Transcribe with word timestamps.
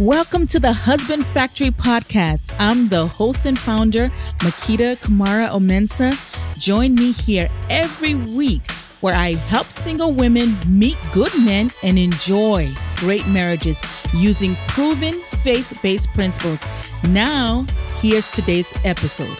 Welcome 0.00 0.46
to 0.46 0.58
the 0.58 0.72
Husband 0.72 1.26
Factory 1.26 1.70
podcast. 1.70 2.54
I'm 2.58 2.88
the 2.88 3.06
host 3.06 3.44
and 3.44 3.58
founder, 3.58 4.08
Makita 4.38 4.96
Kamara 4.96 5.50
Omensa. 5.50 6.16
Join 6.58 6.94
me 6.94 7.12
here 7.12 7.50
every 7.68 8.14
week 8.14 8.62
where 9.02 9.14
I 9.14 9.34
help 9.34 9.66
single 9.66 10.14
women 10.14 10.56
meet 10.66 10.96
good 11.12 11.38
men 11.38 11.70
and 11.82 11.98
enjoy 11.98 12.72
great 12.96 13.26
marriages 13.26 13.82
using 14.14 14.56
proven 14.68 15.20
faith 15.42 15.78
based 15.82 16.08
principles. 16.14 16.64
Now, 17.06 17.66
here's 17.96 18.30
today's 18.30 18.72
episode. 18.84 19.36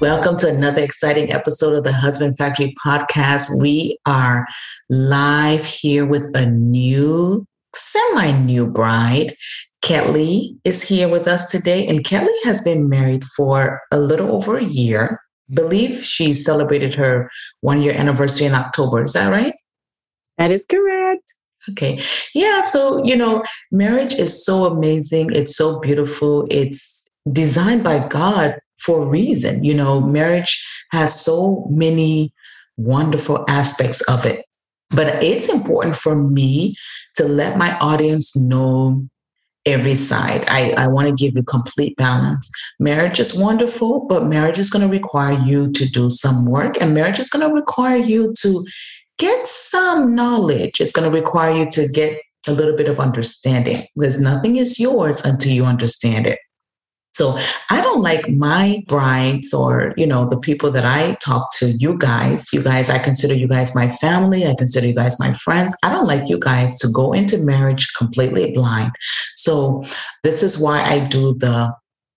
Welcome 0.00 0.38
to 0.38 0.48
another 0.48 0.82
exciting 0.82 1.34
episode 1.34 1.74
of 1.74 1.84
the 1.84 1.92
Husband 1.92 2.34
Factory 2.38 2.74
podcast. 2.82 3.60
We 3.60 3.98
are 4.06 4.46
live 4.88 5.66
here 5.66 6.06
with 6.06 6.34
a 6.34 6.46
new, 6.46 7.46
semi 7.76 8.32
new 8.32 8.66
bride. 8.66 9.34
Kelly 9.82 10.56
is 10.64 10.82
here 10.82 11.08
with 11.08 11.28
us 11.28 11.50
today, 11.50 11.86
and 11.86 12.04
Kelly 12.04 12.32
has 12.44 12.60
been 12.62 12.88
married 12.88 13.24
for 13.24 13.80
a 13.92 14.00
little 14.00 14.34
over 14.34 14.56
a 14.56 14.64
year. 14.64 15.20
Believe 15.50 16.02
she 16.02 16.34
celebrated 16.34 16.94
her 16.94 17.30
one 17.60 17.82
year 17.82 17.92
anniversary 17.92 18.46
in 18.46 18.54
October. 18.54 19.04
Is 19.04 19.12
that 19.12 19.30
right? 19.30 19.54
That 20.38 20.50
is 20.50 20.66
correct. 20.66 21.34
Okay. 21.70 22.00
Yeah. 22.34 22.62
So, 22.62 23.04
you 23.04 23.16
know, 23.16 23.42
marriage 23.70 24.14
is 24.14 24.44
so 24.44 24.66
amazing. 24.66 25.30
It's 25.32 25.56
so 25.56 25.80
beautiful. 25.80 26.46
It's 26.50 27.08
designed 27.32 27.84
by 27.84 28.06
God 28.06 28.56
for 28.78 29.02
a 29.02 29.06
reason. 29.06 29.64
You 29.64 29.74
know, 29.74 30.00
marriage 30.00 30.64
has 30.92 31.18
so 31.18 31.66
many 31.70 32.32
wonderful 32.76 33.44
aspects 33.48 34.00
of 34.02 34.24
it. 34.26 34.45
But 34.90 35.22
it's 35.22 35.48
important 35.48 35.96
for 35.96 36.14
me 36.14 36.74
to 37.16 37.24
let 37.24 37.58
my 37.58 37.76
audience 37.78 38.36
know 38.36 39.06
every 39.66 39.96
side. 39.96 40.44
I, 40.46 40.70
I 40.72 40.86
want 40.86 41.08
to 41.08 41.14
give 41.14 41.34
you 41.34 41.42
complete 41.42 41.96
balance. 41.96 42.48
Marriage 42.78 43.18
is 43.18 43.36
wonderful, 43.36 44.06
but 44.06 44.26
marriage 44.26 44.58
is 44.58 44.70
going 44.70 44.84
to 44.84 44.90
require 44.90 45.36
you 45.38 45.72
to 45.72 45.88
do 45.88 46.08
some 46.08 46.46
work, 46.46 46.80
and 46.80 46.94
marriage 46.94 47.18
is 47.18 47.28
going 47.28 47.46
to 47.46 47.54
require 47.54 47.96
you 47.96 48.32
to 48.40 48.64
get 49.18 49.46
some 49.46 50.14
knowledge. 50.14 50.80
It's 50.80 50.92
going 50.92 51.10
to 51.10 51.16
require 51.16 51.56
you 51.56 51.70
to 51.70 51.88
get 51.88 52.20
a 52.46 52.52
little 52.52 52.76
bit 52.76 52.88
of 52.88 53.00
understanding 53.00 53.84
because 53.96 54.20
nothing 54.20 54.56
is 54.56 54.78
yours 54.78 55.24
until 55.24 55.52
you 55.52 55.64
understand 55.64 56.26
it. 56.26 56.38
So 57.16 57.38
I 57.70 57.80
don't 57.80 58.02
like 58.02 58.28
my 58.28 58.84
brides 58.88 59.54
or, 59.54 59.94
you 59.96 60.06
know, 60.06 60.28
the 60.28 60.38
people 60.38 60.70
that 60.72 60.84
I 60.84 61.16
talk 61.24 61.50
to, 61.56 61.70
you 61.70 61.96
guys, 61.96 62.52
you 62.52 62.62
guys, 62.62 62.90
I 62.90 62.98
consider 62.98 63.32
you 63.32 63.48
guys 63.48 63.74
my 63.74 63.88
family. 63.88 64.46
I 64.46 64.54
consider 64.54 64.86
you 64.86 64.94
guys 64.94 65.18
my 65.18 65.32
friends. 65.32 65.74
I 65.82 65.88
don't 65.88 66.06
like 66.06 66.28
you 66.28 66.38
guys 66.38 66.78
to 66.80 66.88
go 66.88 67.14
into 67.14 67.38
marriage 67.38 67.88
completely 67.96 68.52
blind. 68.52 68.92
So 69.34 69.82
this 70.24 70.42
is 70.42 70.60
why 70.60 70.82
I 70.82 71.00
do 71.00 71.32
the 71.38 71.72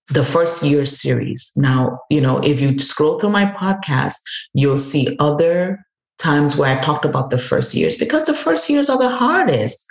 the 0.08 0.24
first 0.24 0.62
year 0.64 0.84
series. 0.84 1.50
Now, 1.56 2.00
you 2.10 2.20
know, 2.20 2.38
if 2.40 2.60
you 2.60 2.78
scroll 2.78 3.18
through 3.18 3.30
my 3.30 3.46
podcast, 3.46 4.16
you'll 4.52 4.76
see 4.76 5.16
other 5.18 5.78
times 6.18 6.56
where 6.56 6.76
I 6.76 6.80
talked 6.82 7.06
about 7.06 7.30
the 7.30 7.38
first 7.38 7.74
years 7.74 7.96
because 7.96 8.26
the 8.26 8.34
first 8.34 8.68
years 8.68 8.90
are 8.90 8.98
the 8.98 9.16
hardest. 9.16 9.86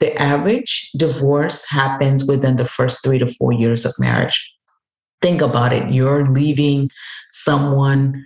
The 0.00 0.16
average 0.20 0.90
divorce 0.96 1.68
happens 1.68 2.26
within 2.26 2.56
the 2.56 2.64
first 2.64 3.02
three 3.02 3.18
to 3.18 3.26
four 3.26 3.52
years 3.52 3.84
of 3.84 3.94
marriage. 3.98 4.48
Think 5.20 5.40
about 5.40 5.72
it. 5.72 5.92
You're 5.92 6.26
leaving 6.26 6.90
someone 7.32 8.24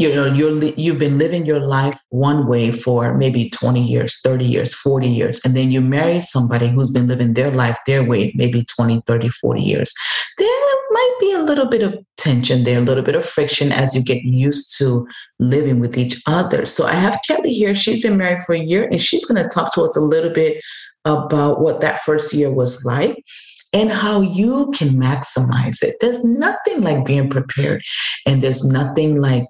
you 0.00 0.14
know 0.14 0.26
you're 0.26 0.64
you've 0.76 0.98
been 0.98 1.18
living 1.18 1.44
your 1.44 1.60
life 1.60 2.00
one 2.08 2.46
way 2.46 2.72
for 2.72 3.14
maybe 3.14 3.50
20 3.50 3.82
years 3.82 4.18
30 4.22 4.44
years 4.44 4.74
40 4.74 5.08
years 5.08 5.40
and 5.44 5.54
then 5.54 5.70
you 5.70 5.80
marry 5.80 6.20
somebody 6.20 6.68
who's 6.68 6.90
been 6.90 7.06
living 7.06 7.34
their 7.34 7.50
life 7.50 7.78
their 7.86 8.02
way 8.02 8.32
maybe 8.34 8.64
20 8.64 9.02
30 9.06 9.28
40 9.28 9.60
years. 9.62 9.94
There 10.38 10.48
might 10.90 11.16
be 11.20 11.32
a 11.32 11.42
little 11.42 11.66
bit 11.66 11.82
of 11.82 11.98
tension 12.16 12.64
there 12.64 12.78
a 12.78 12.82
little 12.82 13.04
bit 13.04 13.14
of 13.14 13.24
friction 13.24 13.72
as 13.72 13.94
you 13.94 14.02
get 14.02 14.22
used 14.22 14.76
to 14.78 15.06
living 15.38 15.80
with 15.80 15.98
each 15.98 16.20
other. 16.26 16.66
So 16.66 16.86
i 16.86 16.94
have 16.94 17.20
kelly 17.26 17.52
here. 17.52 17.74
She's 17.74 18.02
been 18.02 18.16
married 18.16 18.42
for 18.42 18.54
a 18.54 18.60
year 18.60 18.84
and 18.84 19.00
she's 19.00 19.26
going 19.26 19.42
to 19.42 19.48
talk 19.48 19.74
to 19.74 19.82
us 19.82 19.96
a 19.96 20.00
little 20.00 20.32
bit 20.32 20.62
about 21.04 21.60
what 21.60 21.80
that 21.80 22.00
first 22.00 22.32
year 22.32 22.50
was 22.50 22.84
like 22.84 23.22
and 23.72 23.90
how 23.90 24.20
you 24.20 24.70
can 24.74 24.90
maximize 24.90 25.82
it. 25.82 25.96
There's 26.00 26.24
nothing 26.24 26.82
like 26.82 27.04
being 27.04 27.30
prepared, 27.30 27.82
and 28.26 28.42
there's 28.42 28.66
nothing 28.66 29.20
like 29.20 29.44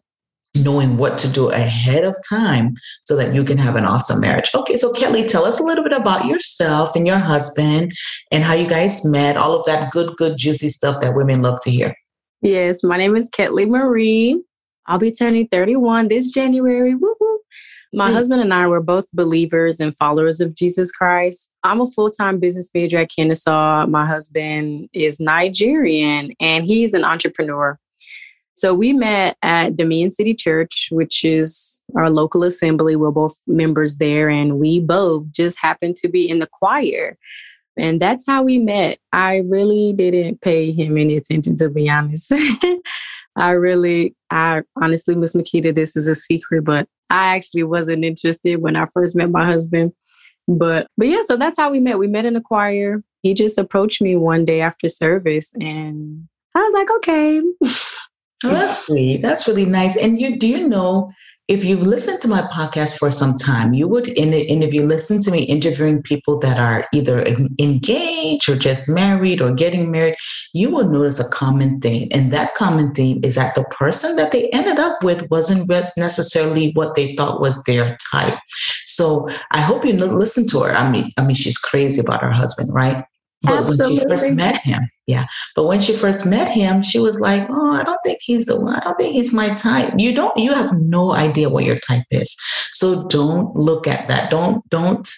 knowing 0.56 0.96
what 0.96 1.16
to 1.18 1.28
do 1.28 1.50
ahead 1.50 2.04
of 2.04 2.16
time 2.28 2.74
so 3.04 3.16
that 3.16 3.34
you 3.34 3.44
can 3.44 3.56
have 3.56 3.76
an 3.76 3.84
awesome 3.84 4.20
marriage. 4.20 4.50
Okay, 4.54 4.76
so 4.76 4.92
Kelly, 4.92 5.26
tell 5.26 5.44
us 5.44 5.60
a 5.60 5.62
little 5.62 5.84
bit 5.84 5.92
about 5.92 6.26
yourself 6.26 6.96
and 6.96 7.06
your 7.06 7.18
husband 7.18 7.92
and 8.32 8.42
how 8.42 8.54
you 8.54 8.66
guys 8.66 9.04
met, 9.04 9.36
all 9.36 9.58
of 9.58 9.64
that 9.66 9.90
good, 9.92 10.16
good, 10.16 10.36
juicy 10.36 10.68
stuff 10.68 11.00
that 11.00 11.14
women 11.14 11.42
love 11.42 11.60
to 11.62 11.70
hear. 11.70 11.94
Yes, 12.42 12.82
my 12.82 12.96
name 12.96 13.16
is 13.16 13.30
Kettelye 13.30 13.68
Marie. 13.68 14.42
I'll 14.86 14.98
be 14.98 15.12
turning 15.12 15.46
31 15.48 16.08
this 16.08 16.32
January. 16.32 16.94
Woo 16.94 17.14
woo. 17.20 17.38
My 17.92 18.10
mm. 18.10 18.12
husband 18.12 18.40
and 18.40 18.54
I 18.54 18.66
were 18.66 18.80
both 18.80 19.06
believers 19.12 19.80
and 19.80 19.96
followers 19.96 20.40
of 20.40 20.54
Jesus 20.54 20.90
Christ. 20.90 21.50
I'm 21.64 21.80
a 21.80 21.86
full 21.86 22.10
time 22.10 22.38
business 22.38 22.70
major 22.72 22.98
at 22.98 23.10
Kennesaw. 23.14 23.86
My 23.86 24.06
husband 24.06 24.88
is 24.92 25.20
Nigerian 25.20 26.32
and 26.40 26.64
he's 26.64 26.94
an 26.94 27.04
entrepreneur. 27.04 27.78
So 28.60 28.74
we 28.74 28.92
met 28.92 29.38
at 29.40 29.78
Dominion 29.78 30.10
City 30.10 30.34
Church, 30.34 30.88
which 30.90 31.24
is 31.24 31.82
our 31.96 32.10
local 32.10 32.44
assembly. 32.44 32.94
We're 32.94 33.10
both 33.10 33.34
members 33.46 33.96
there, 33.96 34.28
and 34.28 34.58
we 34.58 34.80
both 34.80 35.32
just 35.32 35.56
happened 35.58 35.96
to 35.96 36.10
be 36.10 36.28
in 36.28 36.40
the 36.40 36.46
choir. 36.46 37.16
And 37.78 38.02
that's 38.02 38.26
how 38.26 38.42
we 38.42 38.58
met. 38.58 38.98
I 39.14 39.38
really 39.46 39.94
didn't 39.94 40.42
pay 40.42 40.72
him 40.72 40.98
any 40.98 41.16
attention, 41.16 41.56
to 41.56 41.70
be 41.70 41.88
honest. 41.88 42.34
I 43.36 43.52
really, 43.52 44.14
I 44.28 44.60
honestly, 44.76 45.14
Miss 45.14 45.34
Makita, 45.34 45.74
this 45.74 45.96
is 45.96 46.06
a 46.06 46.14
secret, 46.14 46.62
but 46.62 46.86
I 47.08 47.34
actually 47.36 47.62
wasn't 47.62 48.04
interested 48.04 48.60
when 48.60 48.76
I 48.76 48.84
first 48.92 49.16
met 49.16 49.30
my 49.30 49.46
husband. 49.46 49.92
But 50.46 50.86
but 50.98 51.08
yeah, 51.08 51.22
so 51.24 51.38
that's 51.38 51.56
how 51.56 51.70
we 51.70 51.80
met. 51.80 51.98
We 51.98 52.08
met 52.08 52.26
in 52.26 52.34
the 52.34 52.42
choir. 52.42 53.02
He 53.22 53.32
just 53.32 53.56
approached 53.56 54.02
me 54.02 54.16
one 54.16 54.44
day 54.44 54.60
after 54.60 54.86
service, 54.86 55.50
and 55.58 56.28
I 56.54 56.58
was 56.58 56.74
like, 56.74 56.90
okay. 56.98 57.40
Oh, 58.44 58.48
that's 58.48 58.86
sweet. 58.86 59.22
That's 59.22 59.46
really 59.46 59.66
nice. 59.66 59.96
And 59.96 60.20
you 60.20 60.38
do 60.38 60.46
you 60.46 60.68
know 60.68 61.10
if 61.50 61.64
you've 61.64 61.82
listened 61.82 62.22
to 62.22 62.28
my 62.28 62.42
podcast 62.42 62.96
for 62.96 63.10
some 63.10 63.36
time, 63.36 63.74
you 63.74 63.88
would, 63.88 64.06
and 64.16 64.32
if 64.32 64.72
you 64.72 64.86
listen 64.86 65.20
to 65.22 65.32
me 65.32 65.42
interviewing 65.42 66.00
people 66.00 66.38
that 66.38 66.60
are 66.60 66.86
either 66.94 67.26
engaged 67.58 68.48
or 68.48 68.54
just 68.54 68.88
married 68.88 69.42
or 69.42 69.52
getting 69.52 69.90
married, 69.90 70.14
you 70.54 70.70
will 70.70 70.88
notice 70.88 71.18
a 71.18 71.28
common 71.32 71.80
theme. 71.80 72.06
And 72.12 72.32
that 72.32 72.54
common 72.54 72.94
theme 72.94 73.20
is 73.24 73.34
that 73.34 73.56
the 73.56 73.64
person 73.64 74.14
that 74.14 74.30
they 74.30 74.48
ended 74.50 74.78
up 74.78 75.02
with 75.02 75.28
wasn't 75.28 75.68
necessarily 75.96 76.70
what 76.74 76.94
they 76.94 77.16
thought 77.16 77.40
was 77.40 77.60
their 77.64 77.96
type. 78.12 78.38
So 78.86 79.28
I 79.50 79.60
hope 79.60 79.84
you 79.84 79.94
listen 79.94 80.46
to 80.50 80.60
her. 80.60 80.72
I 80.72 80.88
mean, 80.88 81.10
I 81.16 81.24
mean, 81.24 81.34
she's 81.34 81.58
crazy 81.58 82.00
about 82.00 82.22
her 82.22 82.30
husband, 82.30 82.72
right? 82.72 83.04
But 83.42 83.64
Absolutely. 83.64 83.96
when 83.96 84.04
she 84.04 84.08
first 84.08 84.36
met 84.36 84.60
him, 84.60 84.88
yeah. 85.10 85.26
But 85.56 85.64
when 85.64 85.80
she 85.80 85.94
first 85.94 86.26
met 86.26 86.48
him, 86.48 86.82
she 86.82 86.98
was 86.98 87.20
like, 87.20 87.46
"Oh, 87.50 87.72
I 87.72 87.82
don't 87.82 88.00
think 88.04 88.20
he's 88.22 88.46
the 88.46 88.60
one. 88.60 88.74
I 88.74 88.80
don't 88.80 88.98
think 88.98 89.14
he's 89.14 89.34
my 89.34 89.54
type." 89.54 89.92
You 89.98 90.14
don't. 90.14 90.36
You 90.38 90.54
have 90.54 90.72
no 90.78 91.12
idea 91.12 91.48
what 91.50 91.64
your 91.64 91.78
type 91.78 92.06
is. 92.10 92.36
So 92.72 93.06
don't 93.08 93.54
look 93.54 93.86
at 93.86 94.08
that. 94.08 94.30
Don't 94.30 94.68
don't 94.70 95.08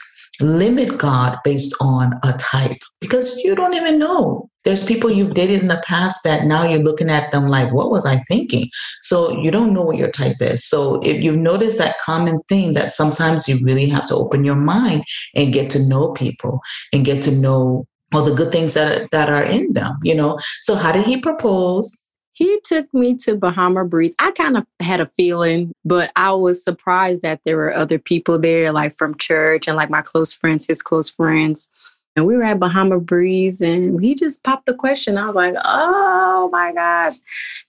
limit 0.41 0.99
God 0.99 1.39
based 1.45 1.75
on 1.81 2.19
a 2.23 2.33
type 2.35 2.79
because 3.01 3.39
you 3.45 3.55
don't 3.55 3.75
even 3.75 3.99
know. 3.99 4.49
There's 4.65 4.87
people 4.87 5.11
you've 5.11 5.35
dated 5.35 5.61
in 5.61 5.69
the 5.69 5.83
past 5.85 6.21
that 6.25 6.45
now 6.45 6.69
you're 6.69 6.83
looking 6.83 7.11
at 7.11 7.33
them 7.33 7.49
like, 7.49 7.73
what 7.73 7.91
was 7.91 8.07
I 8.07 8.19
thinking? 8.29 8.69
So 9.03 9.37
you 9.41 9.51
don't 9.51 9.75
know 9.75 9.83
what 9.83 9.99
your 9.99 10.11
type 10.11 10.37
is. 10.41 10.65
So 10.65 11.01
if 11.03 11.21
you've 11.21 11.37
noticed 11.37 11.79
that 11.79 11.99
common 11.99 12.39
thing 12.49 12.75
that 12.75 12.93
sometimes 12.93 13.49
you 13.49 13.59
really 13.63 13.89
have 13.89 14.07
to 14.07 14.15
open 14.15 14.45
your 14.45 14.57
mind 14.57 15.05
and 15.35 15.53
get 15.53 15.69
to 15.71 15.89
know 15.89 16.13
people 16.13 16.61
and 16.93 17.05
get 17.05 17.23
to 17.25 17.33
know 17.33 17.87
all 18.13 18.25
the 18.25 18.35
good 18.35 18.53
things 18.53 18.75
that 18.75 19.11
that 19.11 19.29
are 19.29 19.45
in 19.45 19.73
them 19.73 19.97
you 20.03 20.15
know 20.15 20.39
so 20.63 20.75
how 20.75 20.93
did 20.93 21.05
he 21.05 21.17
propose 21.17 22.03
he 22.35 22.61
took 22.65 22.93
me 22.95 23.17
to 23.19 23.37
Bahama 23.37 23.85
Breeze. 23.85 24.15
I 24.19 24.31
kind 24.31 24.57
of 24.57 24.65
had 24.81 25.01
a 25.01 25.11
feeling, 25.17 25.73
but 25.85 26.11
I 26.17 26.33
was 26.33 26.65
surprised 26.65 27.23
that 27.23 27.41
there 27.45 27.57
were 27.57 27.75
other 27.75 27.99
people 27.99 28.39
there, 28.39 28.73
like 28.73 28.95
from 28.97 29.17
church 29.17 29.69
and 29.69 29.77
like 29.77 29.91
my 29.91 30.03
close 30.03 30.33
friends, 30.33 30.67
his 30.67 30.83
close 30.83 31.11
friends. 31.11 31.69
And 32.17 32.27
we 32.27 32.37
were 32.37 32.43
at 32.43 32.59
Bahama 32.59 33.01
Breeze 33.01 33.61
and 33.61 34.03
he 34.03 34.15
just 34.15 34.43
popped 34.45 34.67
the 34.67 34.75
question. 34.75 35.17
I 35.19 35.27
was 35.27 35.35
like, 35.35 35.55
oh 35.65 36.49
my 36.53 36.73
gosh. 36.73 37.15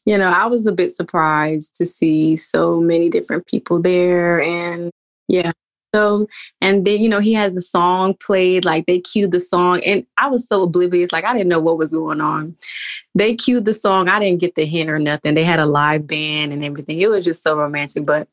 You 0.06 0.18
know, 0.18 0.30
I 0.30 0.46
was 0.48 0.68
a 0.68 0.72
bit 0.72 0.92
surprised 0.92 1.76
to 1.78 1.86
see 1.86 2.36
so 2.36 2.82
many 2.82 3.10
different 3.10 3.46
people 3.48 3.82
there. 3.82 4.42
And 4.42 4.92
yeah, 5.28 5.52
so 5.94 6.28
and 6.62 6.86
then 6.86 7.00
you 7.02 7.10
know 7.10 7.20
he 7.20 7.34
had 7.34 7.56
the 7.56 7.62
song 7.62 8.14
played 8.16 8.66
like 8.66 8.86
they 8.86 9.00
cued 9.00 9.32
the 9.32 9.40
song 9.40 9.82
and 9.84 10.06
i 10.18 10.28
was 10.28 10.48
so 10.48 10.64
oblivious 10.64 11.12
like 11.12 11.24
i 11.24 11.34
didn't 11.34 11.50
know 11.50 11.60
what 11.60 11.78
was 11.78 11.92
going 11.92 12.22
on 12.22 12.56
they 13.16 13.36
cued 13.36 13.66
the 13.66 13.74
song 13.74 14.10
i 14.10 14.20
didn't 14.20 14.40
get 14.40 14.56
the 14.56 14.66
hint 14.66 14.90
or 14.90 15.00
nothing 15.00 15.34
they 15.34 15.44
had 15.44 15.60
a 15.60 15.66
live 15.66 16.08
band 16.08 16.52
and 16.52 16.64
everything 16.64 17.00
it 17.00 17.10
was 17.10 17.24
just 17.24 17.44
so 17.44 17.58
romantic 17.58 18.06
but 18.06 18.28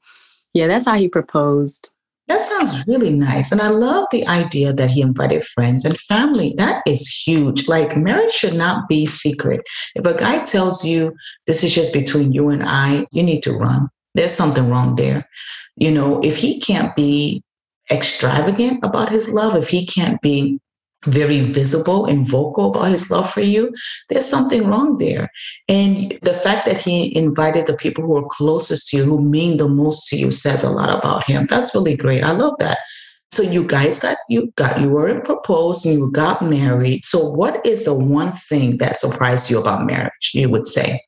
yeah 0.54 0.66
that's 0.66 0.86
how 0.86 0.96
he 0.96 1.08
proposed 1.08 1.90
That 2.28 2.46
sounds 2.46 2.86
really 2.86 3.10
nice. 3.10 3.50
And 3.50 3.60
I 3.60 3.70
love 3.70 4.04
the 4.12 4.24
idea 4.28 4.72
that 4.72 4.90
he 4.90 5.00
invited 5.02 5.42
friends 5.42 5.84
and 5.84 5.98
family. 5.98 6.54
That 6.56 6.80
is 6.86 7.08
huge. 7.08 7.66
Like 7.66 7.96
marriage 7.96 8.30
should 8.30 8.54
not 8.54 8.88
be 8.88 9.04
secret. 9.06 9.62
If 9.96 10.06
a 10.06 10.14
guy 10.16 10.44
tells 10.44 10.84
you 10.84 11.12
this 11.48 11.64
is 11.64 11.74
just 11.74 11.92
between 11.92 12.32
you 12.32 12.50
and 12.50 12.62
I, 12.62 13.04
you 13.10 13.24
need 13.24 13.42
to 13.42 13.52
run. 13.52 13.88
There's 14.14 14.32
something 14.32 14.70
wrong 14.70 14.94
there. 14.94 15.28
You 15.74 15.90
know, 15.90 16.20
if 16.22 16.36
he 16.36 16.60
can't 16.60 16.94
be 16.94 17.42
extravagant 17.90 18.84
about 18.84 19.10
his 19.10 19.30
love, 19.30 19.56
if 19.56 19.68
he 19.68 19.86
can't 19.86 20.20
be 20.20 20.60
very 21.06 21.40
visible 21.42 22.04
and 22.04 22.28
vocal 22.28 22.70
about 22.70 22.90
his 22.90 23.10
love 23.10 23.30
for 23.32 23.40
you, 23.40 23.72
there's 24.08 24.26
something 24.26 24.66
wrong 24.68 24.98
there. 24.98 25.30
And 25.68 26.18
the 26.22 26.34
fact 26.34 26.66
that 26.66 26.78
he 26.78 27.16
invited 27.16 27.66
the 27.66 27.76
people 27.76 28.04
who 28.04 28.16
are 28.16 28.28
closest 28.30 28.88
to 28.88 28.98
you, 28.98 29.04
who 29.04 29.22
mean 29.22 29.56
the 29.56 29.68
most 29.68 30.08
to 30.08 30.16
you, 30.16 30.30
says 30.30 30.62
a 30.62 30.70
lot 30.70 30.90
about 30.90 31.28
him. 31.28 31.46
That's 31.46 31.74
really 31.74 31.96
great. 31.96 32.22
I 32.22 32.32
love 32.32 32.54
that. 32.58 32.78
So 33.30 33.44
you 33.44 33.64
guys 33.64 34.00
got 34.00 34.16
you 34.28 34.52
got 34.56 34.80
you 34.80 34.88
were 34.88 35.20
proposed 35.20 35.86
and 35.86 35.96
you 35.96 36.10
got 36.10 36.42
married. 36.42 37.04
So 37.04 37.30
what 37.30 37.64
is 37.64 37.84
the 37.84 37.94
one 37.94 38.32
thing 38.32 38.78
that 38.78 38.96
surprised 38.96 39.50
you 39.50 39.60
about 39.60 39.86
marriage? 39.86 40.32
You 40.34 40.48
would 40.50 40.66
say. 40.66 41.00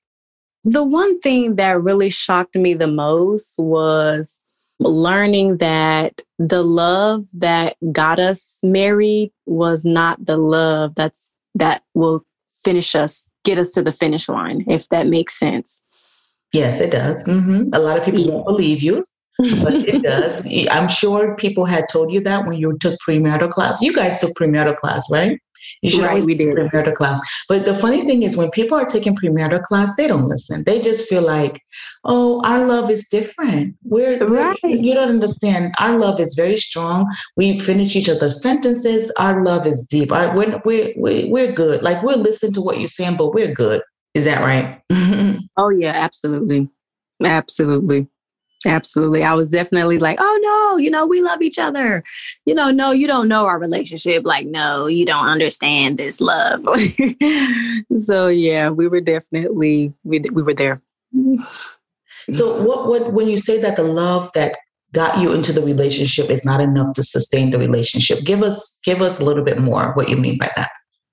The 0.64 0.84
one 0.84 1.18
thing 1.18 1.56
that 1.56 1.82
really 1.82 2.10
shocked 2.10 2.54
me 2.54 2.74
the 2.74 2.86
most 2.86 3.58
was 3.58 4.40
learning 4.82 5.58
that 5.58 6.22
the 6.38 6.62
love 6.62 7.26
that 7.34 7.76
got 7.92 8.18
us 8.18 8.58
married 8.62 9.32
was 9.46 9.84
not 9.84 10.24
the 10.24 10.36
love 10.36 10.94
that's 10.94 11.30
that 11.54 11.82
will 11.94 12.24
finish 12.64 12.94
us, 12.94 13.26
get 13.44 13.58
us 13.58 13.70
to 13.70 13.82
the 13.82 13.92
finish 13.92 14.28
line, 14.28 14.64
if 14.68 14.88
that 14.88 15.06
makes 15.06 15.38
sense. 15.38 15.82
Yes, 16.52 16.80
it 16.80 16.90
does. 16.90 17.26
Mm-hmm. 17.26 17.70
A 17.72 17.78
lot 17.78 17.98
of 17.98 18.04
people 18.04 18.20
yes. 18.20 18.28
won't 18.28 18.46
believe 18.46 18.82
you, 18.82 19.04
but 19.38 19.74
it 19.74 20.02
does. 20.02 20.46
I'm 20.70 20.88
sure 20.88 21.34
people 21.36 21.64
had 21.64 21.88
told 21.88 22.12
you 22.12 22.20
that 22.22 22.46
when 22.46 22.58
you 22.58 22.76
took 22.78 22.98
premarital 23.06 23.50
class. 23.50 23.80
You 23.82 23.92
guys 23.92 24.18
took 24.18 24.34
premarital 24.34 24.76
class, 24.76 25.10
right? 25.10 25.38
You 25.80 25.90
should 25.90 26.04
right, 26.04 26.22
we 26.22 26.34
did. 26.34 26.54
premarital 26.54 26.94
class. 26.94 27.20
But 27.48 27.64
the 27.64 27.74
funny 27.74 28.04
thing 28.04 28.22
is, 28.22 28.36
when 28.36 28.50
people 28.50 28.78
are 28.78 28.84
taking 28.84 29.16
premarital 29.16 29.62
class, 29.62 29.96
they 29.96 30.06
don't 30.06 30.26
listen. 30.26 30.64
They 30.64 30.80
just 30.80 31.08
feel 31.08 31.22
like, 31.22 31.62
oh, 32.04 32.42
our 32.44 32.66
love 32.66 32.90
is 32.90 33.08
different. 33.08 33.76
We're, 33.84 34.18
right. 34.26 34.58
We're, 34.62 34.70
you 34.70 34.94
don't 34.94 35.08
understand. 35.08 35.74
Our 35.78 35.98
love 35.98 36.20
is 36.20 36.34
very 36.34 36.56
strong. 36.56 37.12
We 37.36 37.58
finish 37.58 37.96
each 37.96 38.08
other's 38.08 38.42
sentences. 38.42 39.12
Our 39.18 39.44
love 39.44 39.66
is 39.66 39.84
deep. 39.84 40.12
Our, 40.12 40.34
we're, 40.36 40.60
we're, 40.64 40.92
we're 40.96 41.52
good. 41.52 41.82
Like 41.82 42.02
we'll 42.02 42.18
listen 42.18 42.52
to 42.54 42.60
what 42.60 42.78
you're 42.78 42.88
saying, 42.88 43.16
but 43.16 43.32
we're 43.34 43.54
good. 43.54 43.82
Is 44.14 44.24
that 44.26 44.40
right? 44.40 44.80
oh, 45.56 45.70
yeah, 45.70 45.92
absolutely. 45.92 46.68
Absolutely. 47.22 48.08
Absolutely. 48.66 49.22
I 49.24 49.34
was 49.34 49.50
definitely 49.50 49.98
like, 49.98 50.18
oh 50.20 50.40
no, 50.42 50.78
you 50.78 50.90
know, 50.90 51.06
we 51.06 51.22
love 51.22 51.42
each 51.42 51.58
other. 51.58 52.02
You 52.46 52.54
know, 52.54 52.70
no, 52.70 52.92
you 52.92 53.06
don't 53.06 53.28
know 53.28 53.46
our 53.46 53.58
relationship. 53.58 54.24
Like, 54.24 54.46
no, 54.46 54.86
you 54.86 55.04
don't 55.04 55.26
understand 55.26 55.98
this 55.98 56.20
love. 56.20 56.64
so 58.00 58.28
yeah, 58.28 58.70
we 58.70 58.88
were 58.88 59.00
definitely 59.00 59.92
we 60.04 60.20
we 60.30 60.42
were 60.42 60.54
there. 60.54 60.80
so 62.32 62.62
what 62.62 62.86
what 62.88 63.12
when 63.12 63.28
you 63.28 63.36
say 63.36 63.60
that 63.60 63.76
the 63.76 63.82
love 63.82 64.30
that 64.34 64.56
got 64.92 65.18
you 65.18 65.32
into 65.32 65.52
the 65.52 65.62
relationship 65.62 66.30
is 66.30 66.44
not 66.44 66.60
enough 66.60 66.92
to 66.94 67.02
sustain 67.02 67.50
the 67.50 67.58
relationship, 67.58 68.20
give 68.24 68.42
us 68.42 68.78
give 68.84 69.00
us 69.02 69.20
a 69.20 69.24
little 69.24 69.44
bit 69.44 69.58
more 69.58 69.92
what 69.94 70.08
you 70.08 70.16
mean 70.16 70.38
by 70.38 70.50
that. 70.56 70.70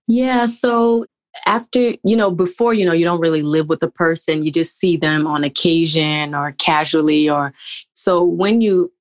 Yeah, 0.07 0.48
so 0.48 1.06
after 1.45 1.94
you 2.03 2.15
know 2.15 2.31
before 2.31 2.74
you 2.74 2.86
know 2.86 2.94
you 2.94 3.06
don't 3.06 3.21
really 3.21 3.41
live 3.41 3.69
with 3.69 3.81
a 3.83 3.89
person 3.89 4.44
you 4.44 4.51
just 4.51 4.80
see 4.80 4.97
them 4.97 5.27
on 5.27 5.44
occasion 5.44 6.33
or 6.33 6.53
casually 6.53 7.30
or 7.30 7.53
so 7.94 8.24
when 8.24 8.62
you 8.62 8.91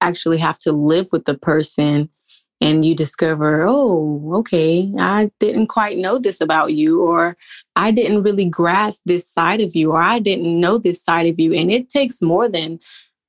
actually 0.00 0.38
have 0.38 0.58
to 0.58 0.72
live 0.72 1.08
with 1.12 1.24
the 1.24 1.34
person 1.34 2.08
and 2.60 2.84
you 2.84 2.94
discover 2.94 3.66
oh 3.66 4.30
okay 4.34 4.92
i 4.98 5.30
didn't 5.40 5.66
quite 5.66 5.98
know 5.98 6.18
this 6.18 6.40
about 6.40 6.74
you 6.74 7.02
or 7.02 7.36
i 7.76 7.90
didn't 7.90 8.22
really 8.22 8.44
grasp 8.44 9.02
this 9.04 9.28
side 9.28 9.60
of 9.60 9.74
you 9.74 9.92
or 9.92 10.02
i 10.02 10.18
didn't 10.18 10.60
know 10.60 10.78
this 10.78 11.02
side 11.02 11.26
of 11.26 11.38
you 11.38 11.52
and 11.52 11.70
it 11.70 11.88
takes 11.88 12.22
more 12.22 12.48
than 12.48 12.78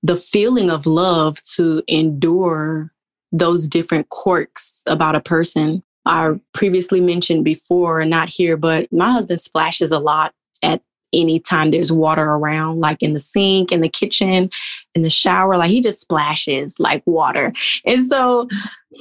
the 0.01 0.17
feeling 0.17 0.69
of 0.69 0.85
love 0.85 1.41
to 1.41 1.81
endure 1.87 2.91
those 3.31 3.67
different 3.67 4.09
quirks 4.09 4.83
about 4.85 5.15
a 5.15 5.21
person 5.21 5.83
I 6.05 6.39
previously 6.53 6.99
mentioned 7.01 7.45
before, 7.45 8.03
not 8.05 8.29
here, 8.29 8.57
but 8.57 8.91
my 8.91 9.11
husband 9.11 9.39
splashes 9.39 9.91
a 9.91 9.99
lot 9.99 10.33
at 10.61 10.81
any 11.13 11.39
time 11.39 11.69
there's 11.71 11.91
water 11.91 12.23
around, 12.23 12.79
like 12.79 13.01
in 13.03 13.13
the 13.13 13.19
sink, 13.19 13.71
in 13.71 13.81
the 13.81 13.89
kitchen, 13.89 14.49
in 14.95 15.03
the 15.03 15.09
shower. 15.09 15.57
Like 15.57 15.69
he 15.69 15.79
just 15.79 16.01
splashes 16.01 16.79
like 16.79 17.03
water. 17.05 17.53
And 17.85 18.05
so 18.05 18.47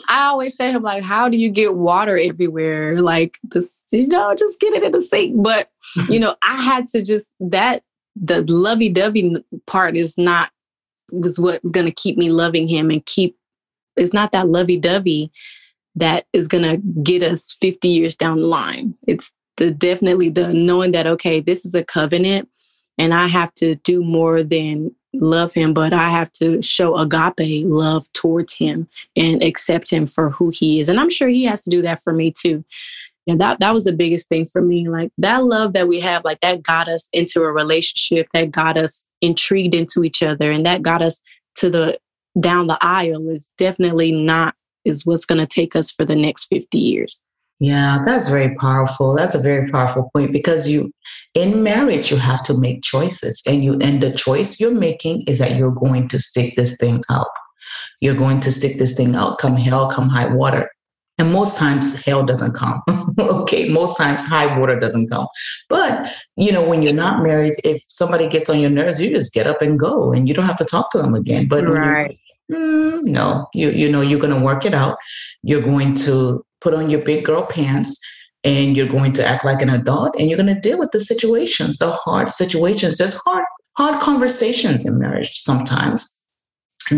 I 0.08 0.24
always 0.24 0.54
tell 0.56 0.70
him, 0.70 0.82
like, 0.82 1.02
how 1.02 1.28
do 1.28 1.36
you 1.36 1.48
get 1.48 1.74
water 1.74 2.18
everywhere? 2.18 3.00
Like 3.00 3.38
this, 3.42 3.80
you 3.90 4.06
know, 4.08 4.34
just 4.34 4.60
get 4.60 4.74
it 4.74 4.82
in 4.82 4.92
the 4.92 5.00
sink. 5.00 5.42
But 5.42 5.70
you 6.08 6.20
know, 6.20 6.36
I 6.46 6.62
had 6.62 6.86
to 6.88 7.02
just 7.02 7.30
that 7.40 7.82
the 8.14 8.42
lovey-dovey 8.42 9.42
part 9.66 9.96
is 9.96 10.16
not 10.18 10.50
was 11.10 11.40
what's 11.40 11.70
gonna 11.70 11.90
keep 11.90 12.18
me 12.18 12.30
loving 12.30 12.68
him 12.68 12.90
and 12.90 13.04
keep 13.06 13.36
it's 13.96 14.12
not 14.12 14.32
that 14.32 14.48
lovey-dovey 14.48 15.30
that 15.96 16.26
is 16.32 16.48
going 16.48 16.64
to 16.64 16.76
get 17.02 17.22
us 17.22 17.56
50 17.60 17.88
years 17.88 18.14
down 18.14 18.40
the 18.40 18.46
line. 18.46 18.94
It's 19.06 19.32
the 19.56 19.70
definitely 19.70 20.30
the 20.30 20.52
knowing 20.52 20.92
that, 20.92 21.06
okay, 21.06 21.40
this 21.40 21.64
is 21.64 21.74
a 21.74 21.84
covenant 21.84 22.48
and 22.98 23.12
I 23.12 23.26
have 23.26 23.54
to 23.56 23.76
do 23.76 24.02
more 24.02 24.42
than 24.42 24.94
love 25.14 25.52
him, 25.52 25.74
but 25.74 25.92
I 25.92 26.08
have 26.08 26.32
to 26.32 26.62
show 26.62 26.96
agape 26.96 27.66
love 27.66 28.10
towards 28.12 28.54
him 28.54 28.88
and 29.16 29.42
accept 29.42 29.90
him 29.90 30.06
for 30.06 30.30
who 30.30 30.50
he 30.50 30.80
is. 30.80 30.88
And 30.88 30.98
I'm 30.98 31.10
sure 31.10 31.28
he 31.28 31.44
has 31.44 31.60
to 31.62 31.70
do 31.70 31.82
that 31.82 32.02
for 32.02 32.12
me 32.12 32.32
too. 32.32 32.64
And 33.26 33.40
that 33.40 33.60
that 33.60 33.72
was 33.72 33.84
the 33.84 33.92
biggest 33.92 34.28
thing 34.28 34.46
for 34.46 34.60
me. 34.60 34.88
Like 34.88 35.12
that 35.18 35.44
love 35.44 35.74
that 35.74 35.86
we 35.86 36.00
have, 36.00 36.24
like 36.24 36.40
that 36.40 36.62
got 36.62 36.88
us 36.88 37.08
into 37.12 37.42
a 37.42 37.52
relationship, 37.52 38.26
that 38.34 38.50
got 38.50 38.76
us 38.76 39.06
intrigued 39.20 39.74
into 39.74 40.02
each 40.02 40.22
other, 40.22 40.50
and 40.50 40.66
that 40.66 40.82
got 40.82 41.02
us 41.02 41.20
to 41.56 41.70
the 41.70 41.98
down 42.40 42.66
the 42.66 42.78
aisle 42.80 43.28
is 43.28 43.52
definitely 43.58 44.10
not 44.10 44.54
is 44.84 45.06
what's 45.06 45.24
going 45.24 45.40
to 45.40 45.46
take 45.46 45.76
us 45.76 45.90
for 45.90 46.04
the 46.04 46.16
next 46.16 46.46
50 46.46 46.78
years. 46.78 47.20
Yeah, 47.62 48.02
that's 48.04 48.28
very 48.28 48.56
powerful. 48.56 49.14
That's 49.14 49.36
a 49.36 49.38
very 49.38 49.70
powerful 49.70 50.10
point 50.12 50.32
because 50.32 50.68
you 50.68 50.90
in 51.34 51.62
marriage 51.62 52.10
you 52.10 52.16
have 52.16 52.42
to 52.44 52.58
make 52.58 52.82
choices 52.82 53.40
and 53.46 53.62
you 53.62 53.78
and 53.80 54.00
the 54.00 54.10
choice 54.10 54.58
you're 54.58 54.74
making 54.74 55.22
is 55.28 55.38
that 55.38 55.56
you're 55.56 55.70
going 55.70 56.08
to 56.08 56.18
stick 56.18 56.54
this 56.56 56.76
thing 56.76 57.04
out. 57.08 57.28
You're 58.00 58.16
going 58.16 58.40
to 58.40 58.50
stick 58.50 58.78
this 58.78 58.96
thing 58.96 59.14
out 59.14 59.38
come 59.38 59.54
hell 59.54 59.88
come 59.90 60.08
high 60.08 60.26
water. 60.26 60.68
And 61.18 61.32
most 61.32 61.56
times 61.56 62.02
hell 62.02 62.24
doesn't 62.24 62.54
come. 62.54 62.82
okay, 63.20 63.68
most 63.68 63.96
times 63.96 64.26
high 64.26 64.58
water 64.58 64.80
doesn't 64.80 65.08
come. 65.08 65.28
But, 65.68 66.10
you 66.36 66.50
know, 66.50 66.66
when 66.66 66.82
you're 66.82 66.94
not 66.94 67.22
married, 67.22 67.54
if 67.62 67.80
somebody 67.86 68.26
gets 68.26 68.50
on 68.50 68.58
your 68.58 68.70
nerves, 68.70 69.00
you 69.00 69.10
just 69.10 69.32
get 69.32 69.46
up 69.46 69.62
and 69.62 69.78
go 69.78 70.12
and 70.12 70.26
you 70.26 70.34
don't 70.34 70.46
have 70.46 70.56
to 70.56 70.64
talk 70.64 70.90
to 70.92 70.98
them 70.98 71.14
again. 71.14 71.46
But 71.46 71.68
right 71.68 72.18
mm, 72.50 73.02
no, 73.02 73.46
you 73.54 73.70
you 73.70 73.90
know 73.90 74.00
you're 74.00 74.20
going 74.20 74.34
to 74.34 74.44
work 74.44 74.64
it 74.64 74.74
out. 74.74 74.96
You're 75.42 75.62
going 75.62 75.94
to 76.06 76.44
put 76.60 76.74
on 76.74 76.90
your 76.90 77.02
big 77.02 77.24
girl 77.24 77.46
pants 77.46 77.98
and 78.44 78.76
you're 78.76 78.88
going 78.88 79.12
to 79.14 79.26
act 79.26 79.44
like 79.44 79.62
an 79.62 79.70
adult 79.70 80.14
and 80.18 80.28
you're 80.28 80.38
going 80.38 80.54
to 80.54 80.60
deal 80.60 80.78
with 80.78 80.90
the 80.92 81.00
situations, 81.00 81.78
the 81.78 81.92
hard 81.92 82.30
situations. 82.30 82.98
There's 82.98 83.14
hard 83.14 83.44
hard 83.76 84.00
conversations 84.00 84.84
in 84.84 84.98
marriage 84.98 85.32
sometimes. 85.34 86.18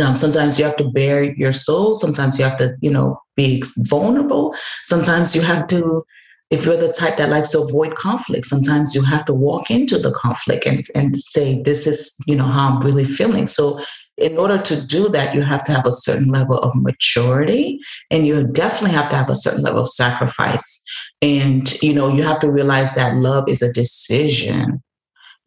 Um, 0.01 0.17
sometimes 0.17 0.59
you 0.59 0.65
have 0.65 0.77
to 0.77 0.91
bare 0.91 1.35
your 1.35 1.53
soul. 1.53 1.95
Sometimes 1.95 2.39
you 2.39 2.45
have 2.45 2.57
to, 2.57 2.75
you 2.81 2.91
know, 2.91 3.21
be 3.37 3.63
vulnerable. 3.79 4.55
Sometimes 4.85 5.37
you 5.37 5.43
have 5.43 5.69
to 5.69 6.05
if 6.51 6.65
you're 6.65 6.77
the 6.77 6.93
type 6.93 7.17
that 7.17 7.31
likes 7.31 7.51
to 7.51 7.63
avoid 7.63 7.97
conflict, 7.97 8.47
sometimes 8.47 8.95
you 8.95 9.03
have 9.03 9.25
to 9.25 9.35
walk 9.35 9.71
into 9.71 9.99
the 9.99 10.13
conflict 10.13 10.67
and, 10.67 10.87
and 10.95 11.19
say, 11.21 11.63
this 11.63 11.87
is, 11.87 12.15
you 12.27 12.37
know, 12.37 12.47
how 12.47 12.69
I'm 12.69 12.81
really 12.81 13.05
feeling. 13.05 13.47
So 13.47 13.81
in 14.17 14.39
order 14.39 14.59
to 14.59 14.87
do 14.87 15.09
that, 15.09 15.35
you 15.35 15.43
have 15.43 15.65
to 15.65 15.73
have 15.73 15.87
a 15.87 15.93
certain 15.93 16.29
level 16.29 16.59
of 16.59 16.73
maturity 16.75 17.81
and 18.11 18.27
you 18.27 18.47
definitely 18.47 18.93
have 18.93 19.11
to 19.11 19.17
have 19.17 19.29
a 19.29 19.35
certain 19.35 19.63
level 19.63 19.83
of 19.83 19.89
sacrifice. 19.89 20.83
And, 21.21 21.81
you 21.83 21.93
know, 21.93 22.09
you 22.15 22.23
have 22.23 22.39
to 22.41 22.51
realize 22.51 22.95
that 22.95 23.17
love 23.17 23.49
is 23.49 23.63
a 23.63 23.73
decision. 23.73 24.83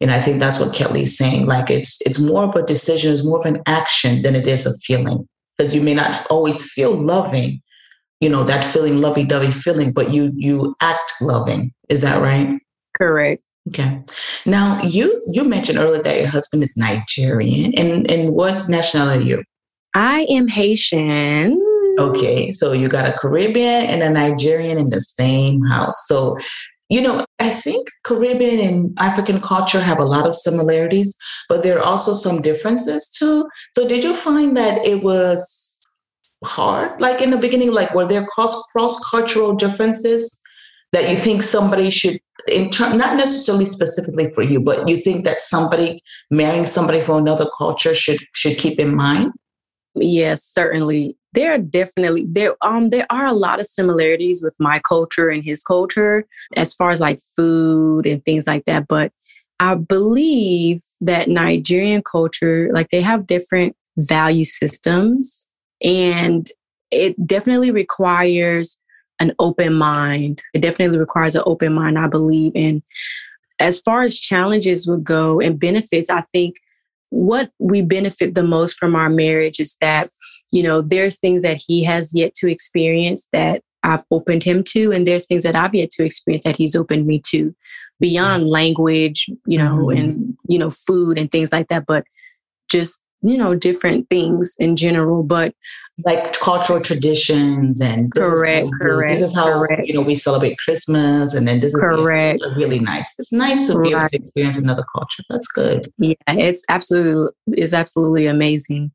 And 0.00 0.10
I 0.10 0.20
think 0.20 0.38
that's 0.38 0.60
what 0.60 0.74
Kelly's 0.74 1.16
saying. 1.16 1.46
Like 1.46 1.70
it's 1.70 1.98
it's 2.02 2.20
more 2.20 2.44
of 2.44 2.54
a 2.54 2.62
decision, 2.62 3.12
it's 3.12 3.24
more 3.24 3.40
of 3.40 3.46
an 3.46 3.62
action 3.66 4.22
than 4.22 4.36
it 4.36 4.46
is 4.46 4.66
a 4.66 4.76
feeling. 4.78 5.26
Because 5.56 5.74
you 5.74 5.80
may 5.80 5.94
not 5.94 6.24
always 6.30 6.70
feel 6.70 6.94
loving, 6.94 7.60
you 8.20 8.28
know, 8.28 8.44
that 8.44 8.64
feeling 8.64 9.00
lovey-dovey 9.00 9.50
feeling, 9.50 9.92
but 9.92 10.12
you 10.12 10.30
you 10.36 10.76
act 10.80 11.14
loving. 11.20 11.72
Is 11.88 12.02
that 12.02 12.22
right? 12.22 12.60
Correct. 12.96 13.42
Okay. 13.68 14.02
Now 14.46 14.82
you 14.82 15.22
you 15.32 15.44
mentioned 15.44 15.78
earlier 15.78 16.02
that 16.02 16.18
your 16.18 16.28
husband 16.28 16.62
is 16.62 16.76
Nigerian, 16.76 17.74
and 17.74 18.10
and 18.10 18.32
what 18.32 18.68
nationality 18.68 19.24
are 19.24 19.38
you? 19.38 19.44
I 19.94 20.26
am 20.30 20.48
Haitian. 20.48 21.62
Okay, 21.98 22.52
so 22.52 22.72
you 22.72 22.88
got 22.88 23.06
a 23.06 23.18
Caribbean 23.18 23.86
and 23.86 24.02
a 24.02 24.10
Nigerian 24.10 24.78
in 24.78 24.90
the 24.90 25.00
same 25.00 25.62
house. 25.64 26.06
So, 26.06 26.36
you 26.88 27.00
know, 27.00 27.24
I 27.40 27.50
think 27.50 27.88
Caribbean 28.04 28.60
and 28.60 28.96
African 28.98 29.40
culture 29.40 29.80
have 29.80 29.98
a 29.98 30.04
lot 30.04 30.24
of 30.24 30.34
similarities, 30.34 31.16
but 31.48 31.64
there 31.64 31.78
are 31.78 31.84
also 31.84 32.14
some 32.14 32.40
differences 32.40 33.10
too. 33.10 33.48
So, 33.74 33.88
did 33.88 34.04
you 34.04 34.14
find 34.14 34.56
that 34.56 34.86
it 34.86 35.02
was 35.02 35.80
hard? 36.44 37.00
Like 37.00 37.20
in 37.20 37.30
the 37.30 37.36
beginning, 37.36 37.72
like 37.72 37.92
were 37.94 38.06
there 38.06 38.24
cross 38.26 38.54
cross 38.70 39.00
cultural 39.10 39.54
differences 39.54 40.40
that 40.92 41.08
you 41.08 41.16
think 41.16 41.42
somebody 41.42 41.90
should 41.90 42.18
in 42.46 42.70
ter- 42.70 42.94
not 42.94 43.16
necessarily 43.16 43.66
specifically 43.66 44.32
for 44.32 44.42
you, 44.42 44.60
but 44.60 44.88
you 44.88 44.96
think 44.96 45.24
that 45.24 45.40
somebody 45.40 46.00
marrying 46.30 46.66
somebody 46.66 47.00
from 47.00 47.16
another 47.16 47.46
culture 47.58 47.94
should 47.94 48.20
should 48.32 48.58
keep 48.58 48.78
in 48.78 48.94
mind? 48.94 49.32
Yes, 49.94 50.44
certainly. 50.44 51.16
There 51.32 51.52
are 51.52 51.58
definitely 51.58 52.26
there 52.28 52.56
um 52.62 52.90
there 52.90 53.06
are 53.10 53.26
a 53.26 53.32
lot 53.32 53.60
of 53.60 53.66
similarities 53.66 54.42
with 54.42 54.54
my 54.58 54.80
culture 54.80 55.28
and 55.28 55.44
his 55.44 55.62
culture 55.62 56.26
as 56.56 56.74
far 56.74 56.90
as 56.90 57.00
like 57.00 57.20
food 57.36 58.06
and 58.06 58.24
things 58.24 58.46
like 58.46 58.64
that. 58.64 58.88
But 58.88 59.12
I 59.60 59.74
believe 59.74 60.82
that 61.00 61.28
Nigerian 61.28 62.02
culture, 62.02 62.70
like 62.72 62.90
they 62.90 63.02
have 63.02 63.26
different 63.26 63.76
value 63.96 64.44
systems 64.44 65.48
and 65.82 66.50
it 66.90 67.26
definitely 67.26 67.70
requires 67.70 68.78
an 69.20 69.32
open 69.38 69.74
mind. 69.74 70.42
It 70.54 70.60
definitely 70.60 70.98
requires 70.98 71.34
an 71.34 71.42
open 71.46 71.72
mind, 71.72 71.98
I 71.98 72.06
believe. 72.06 72.52
And 72.54 72.82
as 73.58 73.80
far 73.80 74.02
as 74.02 74.20
challenges 74.20 74.86
would 74.86 75.04
go 75.04 75.40
and 75.40 75.58
benefits, 75.58 76.08
I 76.10 76.22
think 76.32 76.56
what 77.10 77.50
we 77.58 77.80
benefit 77.82 78.34
the 78.34 78.42
most 78.42 78.76
from 78.76 78.94
our 78.94 79.10
marriage 79.10 79.58
is 79.60 79.76
that, 79.80 80.08
you 80.52 80.62
know, 80.62 80.82
there's 80.82 81.18
things 81.18 81.42
that 81.42 81.60
he 81.66 81.82
has 81.84 82.14
yet 82.14 82.34
to 82.34 82.50
experience 82.50 83.28
that 83.32 83.62
I've 83.82 84.04
opened 84.10 84.42
him 84.42 84.62
to, 84.64 84.92
and 84.92 85.06
there's 85.06 85.24
things 85.26 85.44
that 85.44 85.56
I've 85.56 85.74
yet 85.74 85.90
to 85.92 86.04
experience 86.04 86.44
that 86.44 86.56
he's 86.56 86.76
opened 86.76 87.06
me 87.06 87.20
to 87.26 87.54
beyond 88.00 88.48
language, 88.48 89.30
you 89.46 89.58
know, 89.58 89.86
mm-hmm. 89.86 89.98
and, 89.98 90.36
you 90.48 90.58
know, 90.58 90.70
food 90.70 91.18
and 91.18 91.30
things 91.30 91.52
like 91.52 91.68
that, 91.68 91.86
but 91.86 92.04
just, 92.68 93.00
you 93.22 93.36
know, 93.36 93.54
different 93.54 94.08
things 94.10 94.54
in 94.58 94.76
general. 94.76 95.22
But 95.22 95.54
like 96.04 96.32
cultural 96.38 96.80
traditions 96.80 97.80
and 97.80 98.14
correct, 98.14 98.68
correct. 98.80 99.18
This 99.18 99.30
is 99.30 99.34
how 99.34 99.58
correct. 99.58 99.86
you 99.86 99.94
know 99.94 100.02
we 100.02 100.14
celebrate 100.14 100.56
Christmas, 100.58 101.34
and 101.34 101.46
then 101.46 101.60
this 101.60 101.74
is 101.74 101.80
correct. 101.80 102.40
really 102.56 102.78
nice. 102.78 103.12
It's 103.18 103.32
nice 103.32 103.66
to 103.68 103.80
be 103.80 103.90
able 103.90 104.08
to 104.08 104.16
experience 104.16 104.58
another 104.58 104.84
culture. 104.94 105.24
That's 105.28 105.48
good. 105.48 105.86
Yeah, 105.98 106.14
it's 106.28 106.62
absolutely 106.68 107.30
it's 107.48 107.72
absolutely 107.72 108.26
amazing. 108.26 108.92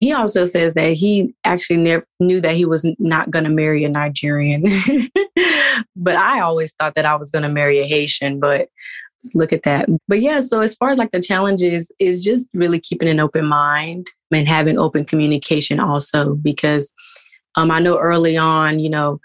He 0.00 0.12
also 0.12 0.44
says 0.46 0.74
that 0.74 0.94
he 0.94 1.34
actually 1.44 1.78
never 1.78 2.06
knew 2.20 2.40
that 2.40 2.54
he 2.54 2.64
was 2.64 2.86
not 2.98 3.30
going 3.30 3.44
to 3.44 3.50
marry 3.50 3.84
a 3.84 3.88
Nigerian, 3.88 4.62
but 5.96 6.16
I 6.16 6.40
always 6.40 6.72
thought 6.72 6.94
that 6.94 7.06
I 7.06 7.16
was 7.16 7.30
going 7.30 7.42
to 7.42 7.50
marry 7.50 7.80
a 7.80 7.84
Haitian. 7.84 8.40
But 8.40 8.68
look 9.34 9.52
at 9.52 9.62
that. 9.64 9.88
But 10.08 10.20
yeah, 10.20 10.40
so 10.40 10.60
as 10.60 10.74
far 10.74 10.90
as 10.90 10.98
like 10.98 11.12
the 11.12 11.20
challenges 11.20 11.90
is 11.98 12.22
just 12.24 12.48
really 12.54 12.80
keeping 12.80 13.08
an 13.08 13.20
open 13.20 13.46
mind 13.46 14.08
and 14.32 14.46
having 14.46 14.78
open 14.78 15.04
communication 15.04 15.80
also 15.80 16.34
because 16.34 16.92
um, 17.56 17.70
I 17.70 17.80
know 17.80 17.98
early 17.98 18.36
on, 18.36 18.78
you 18.78 18.90
know, 18.90 19.20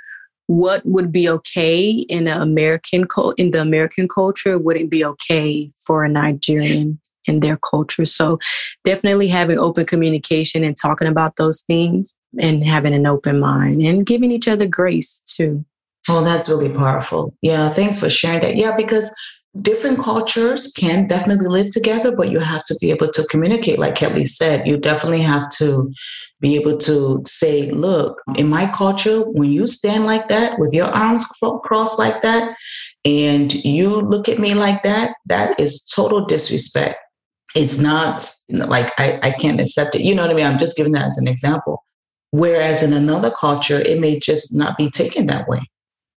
what 0.48 0.86
would 0.86 1.12
be 1.12 1.30
okay 1.30 1.90
in 1.92 2.26
the 2.26 2.42
American 2.42 3.06
in 3.38 3.52
the 3.52 3.62
American 3.62 4.08
culture 4.08 4.58
wouldn't 4.58 4.90
be 4.90 5.06
okay 5.06 5.72
for 5.86 6.04
a 6.04 6.10
Nigerian 6.10 7.00
in 7.26 7.40
their 7.40 7.58
culture. 7.58 8.06
So 8.06 8.40
definitely 8.84 9.28
having 9.28 9.60
open 9.60 9.86
communication 9.86 10.64
and 10.64 10.76
talking 10.76 11.08
about 11.08 11.36
those 11.36 11.62
things 11.62 12.16
and 12.40 12.66
having 12.66 12.94
an 12.94 13.06
open 13.06 13.40
mind 13.40 13.82
and 13.82 14.06
giving 14.06 14.32
each 14.32 14.48
other 14.48 14.68
grace 14.68 15.22
too. 15.26 15.64
Oh, 16.10 16.24
that's 16.24 16.50
really 16.50 16.76
powerful. 16.76 17.36
Yeah, 17.42 17.70
thanks 17.70 18.00
for 18.00 18.10
sharing 18.10 18.42
that. 18.42 18.56
Yeah, 18.56 18.76
because 18.76 19.14
different 19.60 20.00
cultures 20.00 20.72
can 20.78 21.08
definitely 21.08 21.48
live 21.48 21.72
together, 21.72 22.16
but 22.16 22.32
you 22.32 22.40
have 22.40 22.64
to 22.66 22.76
be 22.80 22.90
able 22.90 23.12
to 23.12 23.24
communicate. 23.30 23.80
Like 23.80 23.96
Kelly 23.96 24.26
said, 24.26 24.66
you 24.66 24.78
definitely 24.78 25.22
have 25.22 25.50
to 25.58 25.92
be 26.40 26.56
able 26.56 26.78
to 26.78 27.22
say, 27.28 27.70
look, 27.72 28.22
in 28.38 28.48
my 28.48 28.68
culture, 28.68 29.22
when 29.32 29.52
you 29.52 29.68
stand 29.68 30.06
like 30.06 30.30
that 30.30 30.58
with 30.58 30.74
your 30.74 30.88
arms 30.88 31.26
crossed 31.64 32.00
like 32.00 32.22
that, 32.22 32.56
and 33.04 33.54
you 33.66 34.00
look 34.00 34.30
at 34.30 34.40
me 34.40 34.54
like 34.54 34.84
that, 34.84 35.16
that 35.26 35.60
is 35.60 35.84
total 35.84 36.26
disrespect. 36.26 36.98
It's 37.54 37.78
not 37.78 38.32
like 38.48 38.94
I, 38.98 39.20
I 39.22 39.32
can't 39.32 39.60
accept 39.60 39.96
it. 39.96 40.02
You 40.02 40.16
know 40.16 40.22
what 40.22 40.32
I 40.32 40.36
mean? 40.36 40.46
I'm 40.46 40.60
just 40.60 40.78
giving 40.78 40.94
that 40.94 41.08
as 41.08 41.18
an 41.18 41.28
example. 41.28 41.84
Whereas 42.30 42.82
in 42.84 42.94
another 42.94 43.32
culture, 43.32 43.80
it 43.80 44.00
may 44.00 44.18
just 44.18 44.56
not 44.56 44.78
be 44.78 44.90
taken 44.90 45.26
that 45.28 45.50
way. 45.50 45.62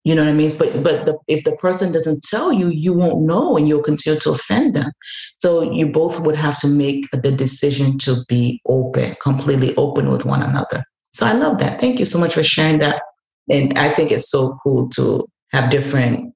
You 0.04 0.14
know 0.14 0.22
what 0.22 0.30
I 0.30 0.34
mean? 0.34 0.50
But 0.58 0.82
but 0.82 1.06
the, 1.06 1.18
if 1.28 1.44
the 1.44 1.56
person 1.56 1.92
doesn't 1.92 2.22
tell 2.24 2.52
you, 2.52 2.68
you 2.68 2.92
won't 2.92 3.22
know, 3.22 3.56
and 3.56 3.66
you'll 3.66 3.82
continue 3.82 4.20
to 4.20 4.32
offend 4.32 4.74
them. 4.74 4.92
So 5.38 5.72
you 5.72 5.88
both 5.88 6.20
would 6.20 6.36
have 6.36 6.60
to 6.60 6.68
make 6.68 7.10
the 7.10 7.32
decision 7.32 7.96
to 7.98 8.16
be 8.28 8.60
open, 8.66 9.16
completely 9.22 9.74
open 9.76 10.10
with 10.10 10.26
one 10.26 10.42
another. 10.42 10.84
So 11.14 11.24
I 11.24 11.32
love 11.32 11.58
that. 11.58 11.80
Thank 11.80 11.98
you 11.98 12.04
so 12.04 12.18
much 12.18 12.34
for 12.34 12.42
sharing 12.42 12.80
that. 12.80 13.00
And 13.50 13.76
I 13.78 13.92
think 13.94 14.10
it's 14.10 14.30
so 14.30 14.58
cool 14.62 14.88
to 14.90 15.26
have 15.52 15.70
different 15.70 16.33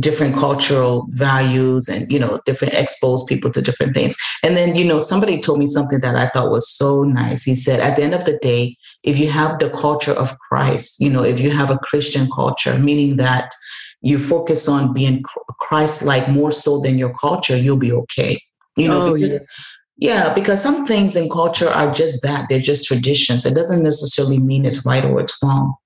different 0.00 0.34
cultural 0.34 1.06
values 1.10 1.88
and 1.88 2.10
you 2.10 2.18
know 2.18 2.40
different 2.44 2.74
expose 2.74 3.22
people 3.24 3.50
to 3.50 3.62
different 3.62 3.94
things. 3.94 4.16
And 4.42 4.56
then 4.56 4.74
you 4.74 4.84
know 4.84 4.98
somebody 4.98 5.40
told 5.40 5.58
me 5.58 5.66
something 5.66 6.00
that 6.00 6.16
i 6.16 6.28
thought 6.28 6.50
was 6.50 6.68
so 6.68 7.02
nice. 7.02 7.44
He 7.44 7.54
said 7.54 7.80
at 7.80 7.96
the 7.96 8.02
end 8.02 8.14
of 8.14 8.24
the 8.24 8.38
day 8.38 8.76
if 9.04 9.18
you 9.18 9.30
have 9.30 9.58
the 9.58 9.70
culture 9.70 10.12
of 10.12 10.36
christ 10.38 11.00
you 11.00 11.10
know 11.10 11.22
if 11.22 11.38
you 11.38 11.50
have 11.50 11.70
a 11.70 11.78
christian 11.78 12.28
culture 12.30 12.78
meaning 12.78 13.16
that 13.16 13.52
you 14.00 14.18
focus 14.18 14.68
on 14.68 14.92
being 14.92 15.22
christ 15.60 16.02
like 16.02 16.28
more 16.28 16.50
so 16.50 16.80
than 16.80 16.98
your 16.98 17.14
culture 17.14 17.56
you'll 17.56 17.76
be 17.76 17.92
okay. 17.92 18.40
You 18.76 18.88
know 18.88 19.06
oh, 19.06 19.14
because 19.14 19.40
yeah. 19.96 20.26
yeah 20.26 20.34
because 20.34 20.60
some 20.60 20.86
things 20.86 21.14
in 21.14 21.30
culture 21.30 21.68
are 21.68 21.92
just 21.92 22.22
that. 22.22 22.48
They're 22.48 22.58
just 22.58 22.84
traditions. 22.84 23.46
It 23.46 23.54
doesn't 23.54 23.84
necessarily 23.84 24.38
mean 24.38 24.66
it's 24.66 24.84
right 24.84 25.04
or 25.04 25.20
it's 25.20 25.38
wrong 25.42 25.76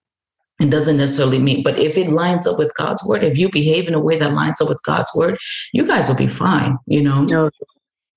it 0.61 0.71
doesn't 0.71 0.97
necessarily 0.97 1.39
mean, 1.39 1.63
but 1.63 1.79
if 1.79 1.97
it 1.97 2.09
lines 2.09 2.47
up 2.47 2.59
with 2.59 2.75
God's 2.75 3.05
word, 3.07 3.23
if 3.23 3.39
you 3.39 3.49
behave 3.51 3.87
in 3.87 3.95
a 3.95 4.01
way 4.01 4.19
that 4.19 4.33
lines 4.33 4.61
up 4.61 4.69
with 4.69 4.83
God's 4.85 5.11
word, 5.15 5.39
you 5.73 5.87
guys 5.87 6.09
will 6.09 6.17
be 6.17 6.27
fine, 6.27 6.77
you 6.87 7.03
know? 7.03 7.23
No. 7.23 7.51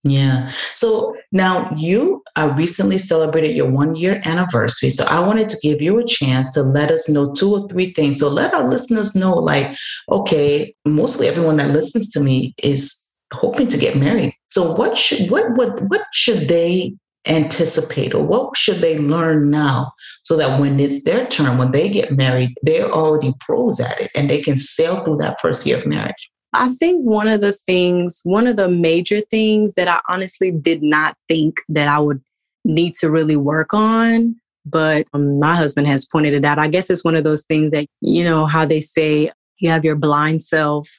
Yeah. 0.03 0.49
So 0.73 1.15
now 1.31 1.71
you 1.77 2.23
uh, 2.35 2.51
recently 2.57 2.97
celebrated 2.97 3.55
your 3.55 3.69
one 3.69 3.95
year 3.95 4.19
anniversary. 4.25 4.89
So 4.89 5.05
I 5.05 5.19
wanted 5.19 5.47
to 5.49 5.57
give 5.61 5.79
you 5.79 5.99
a 5.99 6.05
chance 6.05 6.53
to 6.53 6.63
let 6.63 6.89
us 6.89 7.07
know 7.07 7.31
two 7.33 7.51
or 7.51 7.67
three 7.67 7.93
things. 7.93 8.19
So 8.19 8.27
let 8.27 8.53
our 8.53 8.67
listeners 8.67 9.15
know, 9.15 9.33
like, 9.33 9.77
okay, 10.09 10.73
mostly 10.85 11.27
everyone 11.27 11.57
that 11.57 11.69
listens 11.69 12.09
to 12.13 12.19
me 12.19 12.55
is 12.63 13.13
hoping 13.33 13.67
to 13.67 13.77
get 13.77 13.95
married. 13.95 14.33
So 14.49 14.73
what 14.73 14.97
should 14.97 15.29
what 15.29 15.51
what 15.55 15.81
what 15.83 16.01
should 16.13 16.47
they 16.47 16.95
anticipate 17.27 18.13
or 18.13 18.23
what 18.23 18.57
should 18.57 18.77
they 18.77 18.97
learn 18.97 19.49
now 19.49 19.91
so 20.23 20.35
that 20.37 20.59
when 20.59 20.79
it's 20.79 21.03
their 21.03 21.27
turn, 21.27 21.57
when 21.57 21.71
they 21.71 21.89
get 21.89 22.11
married, 22.11 22.53
they're 22.63 22.91
already 22.91 23.33
pros 23.39 23.79
at 23.79 23.99
it 24.01 24.11
and 24.15 24.29
they 24.29 24.41
can 24.41 24.57
sail 24.57 25.03
through 25.03 25.17
that 25.17 25.39
first 25.39 25.65
year 25.65 25.77
of 25.77 25.85
marriage? 25.85 26.31
I 26.53 26.69
think 26.69 27.03
one 27.03 27.27
of 27.27 27.41
the 27.41 27.53
things, 27.53 28.21
one 28.23 28.47
of 28.47 28.57
the 28.57 28.67
major 28.67 29.21
things 29.21 29.73
that 29.75 29.87
I 29.87 29.99
honestly 30.09 30.51
did 30.51 30.83
not 30.83 31.15
think 31.27 31.57
that 31.69 31.87
I 31.87 31.99
would 31.99 32.21
need 32.65 32.93
to 32.95 33.09
really 33.09 33.37
work 33.37 33.73
on, 33.73 34.35
but 34.65 35.07
um, 35.13 35.39
my 35.39 35.55
husband 35.55 35.87
has 35.87 36.05
pointed 36.05 36.33
it 36.33 36.43
out. 36.43 36.59
I 36.59 36.67
guess 36.67 36.89
it's 36.89 37.03
one 37.03 37.15
of 37.15 37.23
those 37.23 37.43
things 37.43 37.71
that, 37.71 37.85
you 38.01 38.23
know, 38.23 38.45
how 38.45 38.65
they 38.65 38.81
say 38.81 39.31
you 39.59 39.69
have 39.69 39.85
your 39.85 39.95
blind 39.95 40.43
self. 40.43 40.89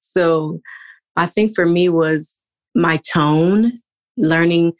So 0.00 0.60
I 1.16 1.26
think 1.26 1.54
for 1.54 1.66
me 1.66 1.88
was 1.88 2.40
my 2.74 2.98
tone, 3.12 3.72
learning 4.16 4.72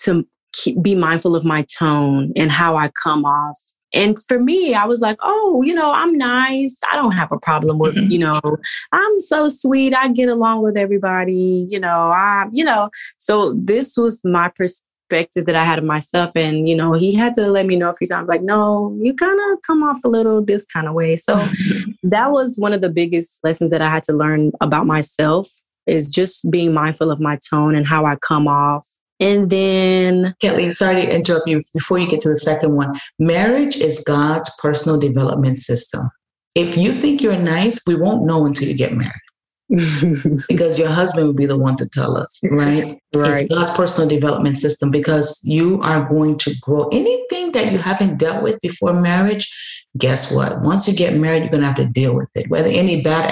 to 0.00 0.26
keep, 0.52 0.82
be 0.82 0.94
mindful 0.94 1.36
of 1.36 1.44
my 1.44 1.62
tone 1.78 2.32
and 2.36 2.50
how 2.50 2.76
I 2.76 2.90
come 3.02 3.24
off. 3.24 3.58
And 3.94 4.18
for 4.26 4.38
me, 4.38 4.74
I 4.74 4.86
was 4.86 5.00
like, 5.00 5.18
oh, 5.20 5.62
you 5.64 5.74
know, 5.74 5.92
I'm 5.92 6.16
nice. 6.16 6.78
I 6.90 6.96
don't 6.96 7.12
have 7.12 7.30
a 7.30 7.38
problem 7.38 7.78
with, 7.78 7.94
mm-hmm. 7.94 8.10
you 8.10 8.18
know, 8.20 8.40
I'm 8.92 9.20
so 9.20 9.48
sweet. 9.48 9.94
I 9.94 10.08
get 10.08 10.30
along 10.30 10.62
with 10.62 10.78
everybody, 10.78 11.66
you 11.68 11.78
know, 11.78 12.10
I, 12.10 12.46
you 12.52 12.64
know, 12.64 12.88
so 13.18 13.54
this 13.54 13.96
was 13.98 14.22
my 14.24 14.48
perspective 14.48 15.44
that 15.44 15.56
I 15.56 15.64
had 15.64 15.78
of 15.78 15.84
myself. 15.84 16.32
And, 16.34 16.66
you 16.66 16.74
know, 16.74 16.94
he 16.94 17.14
had 17.14 17.34
to 17.34 17.48
let 17.48 17.66
me 17.66 17.76
know 17.76 17.90
a 17.90 17.94
few 17.94 18.06
times, 18.06 18.28
like, 18.28 18.40
no, 18.40 18.96
you 19.02 19.12
kind 19.12 19.38
of 19.52 19.58
come 19.66 19.82
off 19.82 20.02
a 20.04 20.08
little 20.08 20.42
this 20.42 20.64
kind 20.64 20.88
of 20.88 20.94
way. 20.94 21.14
So 21.14 21.46
that 22.02 22.30
was 22.30 22.56
one 22.58 22.72
of 22.72 22.80
the 22.80 22.88
biggest 22.88 23.44
lessons 23.44 23.70
that 23.72 23.82
I 23.82 23.90
had 23.90 24.04
to 24.04 24.14
learn 24.14 24.52
about 24.62 24.86
myself 24.86 25.50
is 25.86 26.10
just 26.10 26.50
being 26.50 26.72
mindful 26.72 27.10
of 27.10 27.20
my 27.20 27.38
tone 27.50 27.74
and 27.74 27.86
how 27.86 28.06
I 28.06 28.16
come 28.16 28.48
off 28.48 28.88
and 29.20 29.50
then, 29.50 30.34
Kelly, 30.40 30.70
sorry 30.72 31.02
to 31.02 31.14
interrupt 31.14 31.46
you 31.46 31.62
before 31.74 31.98
you 31.98 32.08
get 32.08 32.20
to 32.22 32.28
the 32.28 32.38
second 32.38 32.74
one. 32.74 32.94
Marriage 33.18 33.76
is 33.76 34.02
God's 34.06 34.50
personal 34.60 34.98
development 34.98 35.58
system. 35.58 36.02
If 36.54 36.76
you 36.76 36.92
think 36.92 37.22
you're 37.22 37.38
nice, 37.38 37.80
we 37.86 37.94
won't 37.94 38.26
know 38.26 38.44
until 38.46 38.68
you 38.68 38.74
get 38.74 38.92
married. 38.92 39.12
because 40.48 40.78
your 40.78 40.90
husband 40.90 41.26
will 41.26 41.34
be 41.34 41.46
the 41.46 41.56
one 41.56 41.76
to 41.76 41.88
tell 41.88 42.16
us, 42.16 42.40
right? 42.50 42.98
Right. 43.14 43.44
It's 43.44 43.54
God's 43.54 43.74
personal 43.74 44.08
development 44.08 44.58
system 44.58 44.90
because 44.90 45.40
you 45.44 45.80
are 45.80 46.06
going 46.10 46.36
to 46.38 46.54
grow 46.60 46.88
anything 46.88 47.52
that 47.52 47.72
you 47.72 47.78
haven't 47.78 48.18
dealt 48.18 48.42
with 48.42 48.60
before 48.60 48.92
marriage. 48.92 49.50
Guess 49.96 50.34
what? 50.34 50.60
Once 50.60 50.86
you 50.86 50.94
get 50.94 51.14
married, 51.14 51.42
you're 51.42 51.50
going 51.50 51.62
to 51.62 51.66
have 51.66 51.76
to 51.76 51.86
deal 51.86 52.14
with 52.14 52.28
it. 52.34 52.50
Whether 52.50 52.68
any 52.68 53.00
bad 53.00 53.30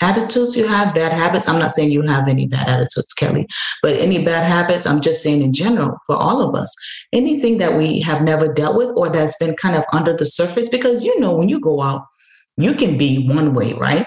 attitudes 0.00 0.56
you 0.56 0.66
have, 0.66 0.94
bad 0.94 1.12
habits. 1.12 1.48
I'm 1.48 1.58
not 1.58 1.72
saying 1.72 1.90
you 1.90 2.02
have 2.02 2.28
any 2.28 2.46
bad 2.46 2.68
attitudes, 2.68 3.12
Kelly, 3.12 3.46
but 3.82 3.96
any 3.96 4.24
bad 4.24 4.44
habits, 4.44 4.86
I'm 4.86 5.00
just 5.00 5.22
saying 5.22 5.42
in 5.42 5.52
general 5.52 5.98
for 6.06 6.16
all 6.16 6.42
of 6.46 6.54
us, 6.54 6.74
anything 7.12 7.58
that 7.58 7.76
we 7.76 8.00
have 8.00 8.22
never 8.22 8.52
dealt 8.52 8.76
with 8.76 8.90
or 8.96 9.10
that's 9.10 9.36
been 9.38 9.54
kind 9.56 9.76
of 9.76 9.84
under 9.92 10.14
the 10.14 10.26
surface, 10.26 10.68
because 10.68 11.04
you 11.04 11.18
know, 11.20 11.34
when 11.34 11.48
you 11.48 11.60
go 11.60 11.80
out, 11.80 12.06
you 12.56 12.74
can 12.74 12.98
be 12.98 13.28
one 13.28 13.54
way, 13.54 13.72
right? 13.74 14.06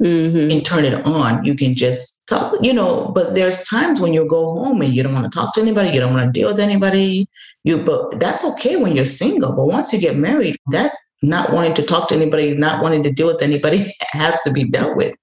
Mm-hmm. 0.00 0.50
and 0.50 0.64
turn 0.64 0.86
it 0.86 1.04
on. 1.04 1.44
You 1.44 1.54
can 1.54 1.74
just 1.74 2.22
talk, 2.26 2.56
you 2.62 2.72
know, 2.72 3.12
but 3.14 3.34
there's 3.34 3.62
times 3.64 4.00
when 4.00 4.14
you 4.14 4.26
go 4.26 4.54
home 4.54 4.80
and 4.80 4.92
you 4.92 5.02
don't 5.02 5.12
want 5.12 5.30
to 5.30 5.38
talk 5.38 5.54
to 5.54 5.60
anybody, 5.60 5.90
you 5.90 6.00
don't 6.00 6.14
want 6.14 6.24
to 6.26 6.40
deal 6.40 6.48
with 6.48 6.58
anybody. 6.58 7.28
You 7.62 7.84
but 7.84 8.18
that's 8.18 8.42
okay 8.42 8.76
when 8.76 8.96
you're 8.96 9.04
single. 9.04 9.54
But 9.54 9.66
once 9.66 9.92
you 9.92 10.00
get 10.00 10.16
married, 10.16 10.56
that 10.70 10.94
not 11.22 11.52
wanting 11.52 11.74
to 11.74 11.82
talk 11.82 12.08
to 12.08 12.14
anybody, 12.14 12.54
not 12.54 12.82
wanting 12.82 13.02
to 13.04 13.10
deal 13.10 13.28
with 13.28 13.42
anybody 13.42 13.94
has 14.10 14.40
to 14.42 14.50
be 14.50 14.64
dealt 14.64 14.96
with, 14.96 15.14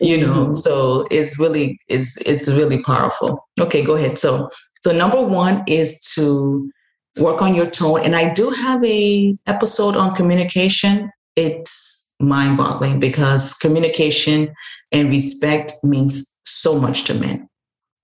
you 0.00 0.18
know. 0.18 0.46
Mm-hmm. 0.46 0.54
So 0.54 1.06
it's 1.10 1.38
really 1.38 1.78
it's 1.88 2.16
it's 2.18 2.48
really 2.48 2.82
powerful. 2.82 3.48
Okay, 3.60 3.82
go 3.82 3.94
ahead. 3.94 4.18
So 4.18 4.50
so 4.82 4.92
number 4.92 5.22
one 5.22 5.62
is 5.66 6.00
to 6.14 6.70
work 7.16 7.40
on 7.40 7.54
your 7.54 7.66
tone. 7.66 8.00
And 8.00 8.16
I 8.16 8.32
do 8.34 8.50
have 8.50 8.84
a 8.84 9.36
episode 9.46 9.96
on 9.96 10.14
communication. 10.14 11.10
It's 11.36 12.12
mind-boggling 12.20 13.00
because 13.00 13.54
communication 13.54 14.52
and 14.92 15.08
respect 15.08 15.72
means 15.82 16.30
so 16.44 16.78
much 16.78 17.04
to 17.04 17.14
men. 17.14 17.48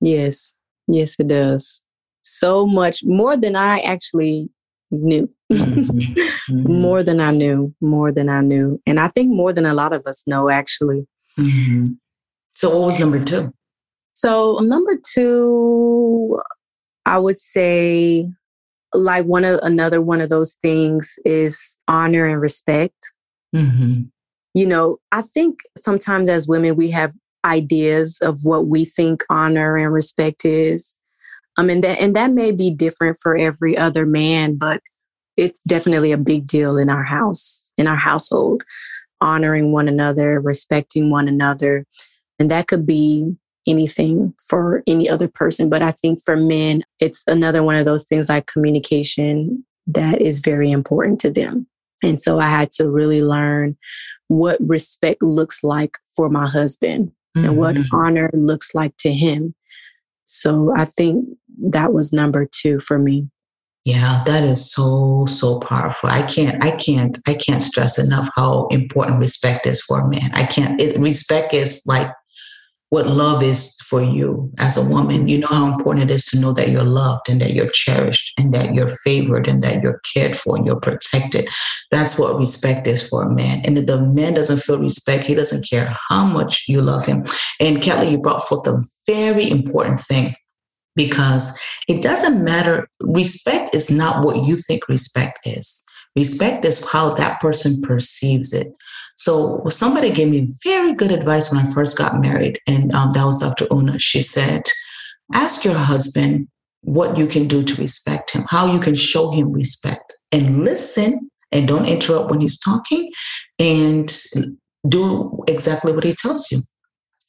Yes. 0.01 0.55
Yes, 0.89 1.17
it 1.19 1.29
does. 1.29 1.83
So 2.23 2.67
much 2.67 3.05
more 3.05 3.37
than 3.37 3.57
I 3.57 3.81
actually 3.81 4.51
knew. 4.91 5.31
Mm-hmm. 5.53 6.13
Mm-hmm. 6.51 6.81
more 6.81 7.05
than 7.05 7.21
I 7.21 7.31
knew, 7.31 7.73
more 7.81 8.11
than 8.11 8.29
I 8.29 8.41
knew. 8.41 8.81
And 8.85 8.99
I 8.99 9.07
think 9.07 9.29
more 9.29 9.53
than 9.53 9.67
a 9.67 9.75
lot 9.75 9.93
of 9.93 10.05
us 10.07 10.27
know, 10.27 10.51
actually. 10.51 11.07
Mm-hmm. 11.39 11.93
So, 12.53 12.77
what 12.77 12.87
was 12.87 12.99
number 12.99 13.23
two? 13.23 13.53
So, 14.15 14.59
number 14.63 14.99
two, 15.15 16.41
I 17.07 17.19
would 17.19 17.39
say, 17.39 18.29
like 18.95 19.27
one 19.27 19.45
of 19.45 19.61
another 19.63 20.01
one 20.01 20.21
of 20.21 20.29
those 20.29 20.57
things 20.63 21.15
is 21.25 21.79
honor 21.87 22.27
and 22.27 22.41
respect. 22.41 23.13
Mm-hmm. 23.55 24.03
You 24.55 24.67
know, 24.67 24.97
I 25.13 25.23
think 25.23 25.61
sometimes 25.79 26.29
as 26.29 26.49
women, 26.49 26.75
we 26.75 26.91
have 26.91 27.13
ideas 27.45 28.19
of 28.23 28.41
what 28.43 28.67
we 28.67 28.85
think 28.85 29.23
honor 29.31 29.77
and 29.77 29.93
respect 29.93 30.45
is. 30.45 30.97
I 31.61 31.63
mean 31.63 31.83
that 31.83 32.01
and 32.01 32.17
that 32.17 32.33
may 32.33 32.53
be 32.53 32.71
different 32.71 33.19
for 33.21 33.37
every 33.37 33.77
other 33.77 34.07
man, 34.07 34.57
but 34.57 34.81
it's 35.37 35.63
definitely 35.63 36.11
a 36.11 36.17
big 36.19 36.47
deal 36.47 36.79
in 36.79 36.89
our 36.89 37.03
house, 37.03 37.71
in 37.77 37.87
our 37.87 37.97
household, 37.97 38.63
honoring 39.21 39.71
one 39.71 39.87
another, 39.87 40.41
respecting 40.41 41.11
one 41.11 41.29
another. 41.29 41.85
And 42.39 42.51
that 42.51 42.67
could 42.67 42.87
be 42.87 43.37
anything 43.67 44.33
for 44.49 44.83
any 44.87 45.07
other 45.09 45.29
person. 45.29 45.69
But 45.69 45.83
I 45.83 45.91
think 45.91 46.23
for 46.25 46.35
men, 46.35 46.83
it's 46.99 47.23
another 47.27 47.63
one 47.63 47.77
of 47.77 47.85
those 47.85 48.05
things 48.05 48.31
like 48.31 48.47
communication 48.47 49.63
that 49.87 50.23
is 50.23 50.41
very 50.41 50.71
important 50.71 51.21
to 51.21 51.31
them. 51.31 51.67
And 52.03 52.19
so 52.19 52.41
I 52.41 52.49
had 52.49 52.73
to 52.73 52.89
really 52.89 53.23
learn 53.23 53.77
what 54.29 54.57
respect 54.61 55.23
looks 55.23 55.63
like 55.63 55.99
for 56.17 56.31
my 56.31 56.49
husband 56.49 57.13
mm-hmm. 57.37 57.47
and 57.47 57.57
what 57.59 57.75
mm-hmm. 57.75 57.95
honor 57.95 58.31
looks 58.33 58.75
like 58.75 58.97
to 59.01 59.13
him. 59.13 59.55
So 60.25 60.73
I 60.77 60.85
think 60.85 61.27
that 61.59 61.93
was 61.93 62.13
number 62.13 62.47
two 62.51 62.81
for 62.81 62.99
me. 62.99 63.29
Yeah, 63.85 64.23
that 64.27 64.45
is 64.45 64.71
so 64.71 65.25
so 65.27 65.59
powerful. 65.59 66.11
I 66.11 66.23
can't 66.23 66.63
I 66.63 66.73
can't 66.73 67.19
I 67.27 67.35
can't 67.35 67.63
stress 67.63 67.99
enough 67.99 68.29
how 68.37 68.67
important 68.69 69.21
respect 69.21 69.67
is 69.67 69.81
for 69.81 70.01
a 70.01 70.09
man. 70.09 70.31
I 70.35 70.45
can't 70.45 70.81
it, 70.81 70.99
respect 70.99 71.55
is 71.55 71.83
like 71.87 72.11
what 72.91 73.07
love 73.07 73.43
is 73.43 73.77
for 73.85 74.03
you 74.03 74.53
as 74.59 74.77
a 74.77 74.87
woman. 74.87 75.29
You 75.29 75.39
know 75.39 75.47
how 75.47 75.73
important 75.73 76.11
it 76.11 76.15
is 76.15 76.27
to 76.27 76.41
know 76.41 76.53
that 76.53 76.71
you're 76.71 76.85
loved 76.85 77.29
and 77.29 77.41
that 77.41 77.55
you're 77.55 77.71
cherished 77.71 78.39
and 78.39 78.53
that 78.53 78.75
you're 78.75 78.89
favored 78.89 79.49
and 79.49 79.63
that 79.63 79.81
you're 79.81 80.01
cared 80.13 80.37
for 80.37 80.57
and 80.57 80.67
you're 80.67 80.81
protected. 80.81 81.49
That's 81.93 82.19
what 82.19 82.37
respect 82.37 82.89
is 82.89 83.09
for 83.09 83.23
a 83.23 83.31
man. 83.31 83.63
And 83.65 83.79
if 83.79 83.87
the 83.87 84.01
man 84.01 84.35
doesn't 84.35 84.59
feel 84.59 84.79
respect, 84.81 85.25
he 85.25 85.35
doesn't 85.35 85.69
care 85.71 85.97
how 86.09 86.25
much 86.25 86.65
you 86.67 86.83
love 86.83 87.07
him. 87.07 87.25
And 87.61 87.81
Kelly, 87.81 88.11
you 88.11 88.19
brought 88.19 88.47
forth 88.47 88.67
a 88.67 88.81
very 89.07 89.49
important 89.49 90.01
thing 90.01 90.35
because 90.97 91.59
it 91.89 92.03
doesn't 92.03 92.45
matter. 92.45 92.89
Respect 93.01 93.75
is 93.75 93.91
not 93.91 94.25
what 94.25 94.45
you 94.45 94.57
think 94.57 94.89
respect 94.89 95.41
is. 95.45 95.85
Respect 96.17 96.65
is 96.65 96.89
how 96.91 97.15
that 97.15 97.41
person 97.41 97.81
perceives 97.83 98.53
it. 98.53 98.69
So 99.17 99.63
somebody 99.69 100.11
gave 100.11 100.29
me 100.29 100.49
very 100.65 100.95
good 100.95 101.13
advice 101.13 101.53
when 101.53 101.65
I 101.65 101.71
first 101.73 101.97
got 101.97 102.21
married, 102.21 102.59
and 102.67 102.93
um, 102.95 103.13
that 103.13 103.25
was 103.25 103.41
Dr. 103.41 103.67
Una. 103.71 103.99
She 103.99 104.23
said, 104.23 104.63
"Ask 105.33 105.65
your 105.65 105.75
husband 105.75 106.49
what 106.83 107.19
you 107.19 107.27
can 107.27 107.47
do 107.47 107.63
to 107.63 107.81
respect 107.81 108.31
him, 108.33 108.45
how 108.49 108.73
you 108.73 108.81
can 108.81 108.95
show 108.95 109.31
him 109.31 109.53
respect, 109.53 110.13
and 110.33 110.65
listen, 110.65 111.31
and 111.53 111.69
don't 111.69 111.87
interrupt 111.87 112.31
when 112.31 112.41
he's 112.41 112.59
talking, 112.59 113.11
and 113.59 114.19
do 114.89 115.45
exactly 115.47 115.93
what 115.93 116.05
he 116.05 116.15
tells 116.15 116.51
you." 116.51 116.61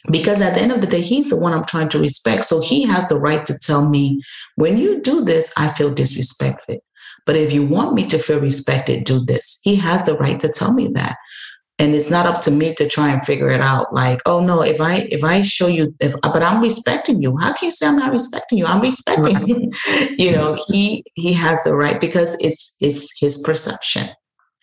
Because 0.10 0.42
at 0.42 0.56
the 0.56 0.62
end 0.62 0.72
of 0.72 0.82
the 0.82 0.88
day, 0.88 1.02
he's 1.02 1.30
the 1.30 1.38
one 1.38 1.54
I'm 1.54 1.66
trying 1.66 1.90
to 1.90 2.00
respect. 2.00 2.46
So 2.46 2.60
he 2.60 2.84
has 2.84 3.08
the 3.08 3.20
right 3.20 3.46
to 3.46 3.58
tell 3.60 3.88
me, 3.88 4.22
when 4.56 4.78
you 4.78 5.00
do 5.02 5.24
this, 5.24 5.54
I 5.58 5.68
feel 5.68 5.94
disrespected. 5.94 6.80
But 7.26 7.36
if 7.36 7.54
you 7.54 7.66
want 7.66 7.94
me 7.94 8.08
to 8.08 8.18
feel 8.18 8.40
respected, 8.40 9.04
do 9.04 9.24
this. 9.24 9.60
He 9.64 9.76
has 9.76 10.04
the 10.04 10.18
right 10.18 10.40
to 10.40 10.50
tell 10.50 10.74
me 10.74 10.88
that 10.96 11.18
and 11.82 11.96
it's 11.96 12.12
not 12.12 12.28
up 12.28 12.42
to 12.42 12.52
me 12.52 12.74
to 12.76 12.88
try 12.88 13.10
and 13.10 13.26
figure 13.26 13.50
it 13.50 13.60
out 13.60 13.92
like 13.92 14.22
oh 14.26 14.40
no 14.40 14.62
if 14.62 14.80
i 14.80 15.08
if 15.10 15.24
i 15.24 15.42
show 15.42 15.68
you 15.68 15.94
if 16.00 16.14
but 16.22 16.44
i'm 16.44 16.62
respecting 16.62 17.22
you 17.22 17.36
how 17.38 17.52
can 17.54 17.68
you 17.68 17.72
say 17.72 17.88
i'm 17.88 17.98
not 17.98 18.12
respecting 18.12 18.58
you 18.58 18.66
i'm 18.66 18.82
respecting 18.82 19.48
you 19.48 19.72
you 20.18 20.32
know 20.32 20.62
he 20.68 21.04
he 21.16 21.34
has 21.34 21.62
the 21.64 21.76
right 21.76 22.00
because 22.00 22.38
it's 22.40 22.76
it's 22.82 23.12
his 23.20 23.42
perception 23.42 24.10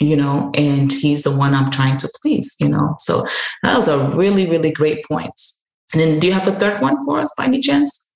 you 0.00 0.16
know 0.16 0.50
and 0.56 0.92
he's 0.92 1.24
the 1.24 1.36
one 1.36 1.54
i'm 1.54 1.70
trying 1.70 1.96
to 1.96 2.08
please 2.20 2.56
you 2.60 2.68
know 2.68 2.94
so 2.98 3.26
that 3.62 3.76
was 3.76 3.88
a 3.88 4.08
really 4.10 4.48
really 4.48 4.70
great 4.70 5.04
points 5.04 5.66
and 5.92 6.00
then 6.00 6.18
do 6.18 6.26
you 6.26 6.32
have 6.32 6.46
a 6.46 6.58
third 6.58 6.80
one 6.80 6.96
for 7.04 7.18
us 7.18 7.32
by 7.36 7.44
any 7.44 7.60
chance 7.60 8.10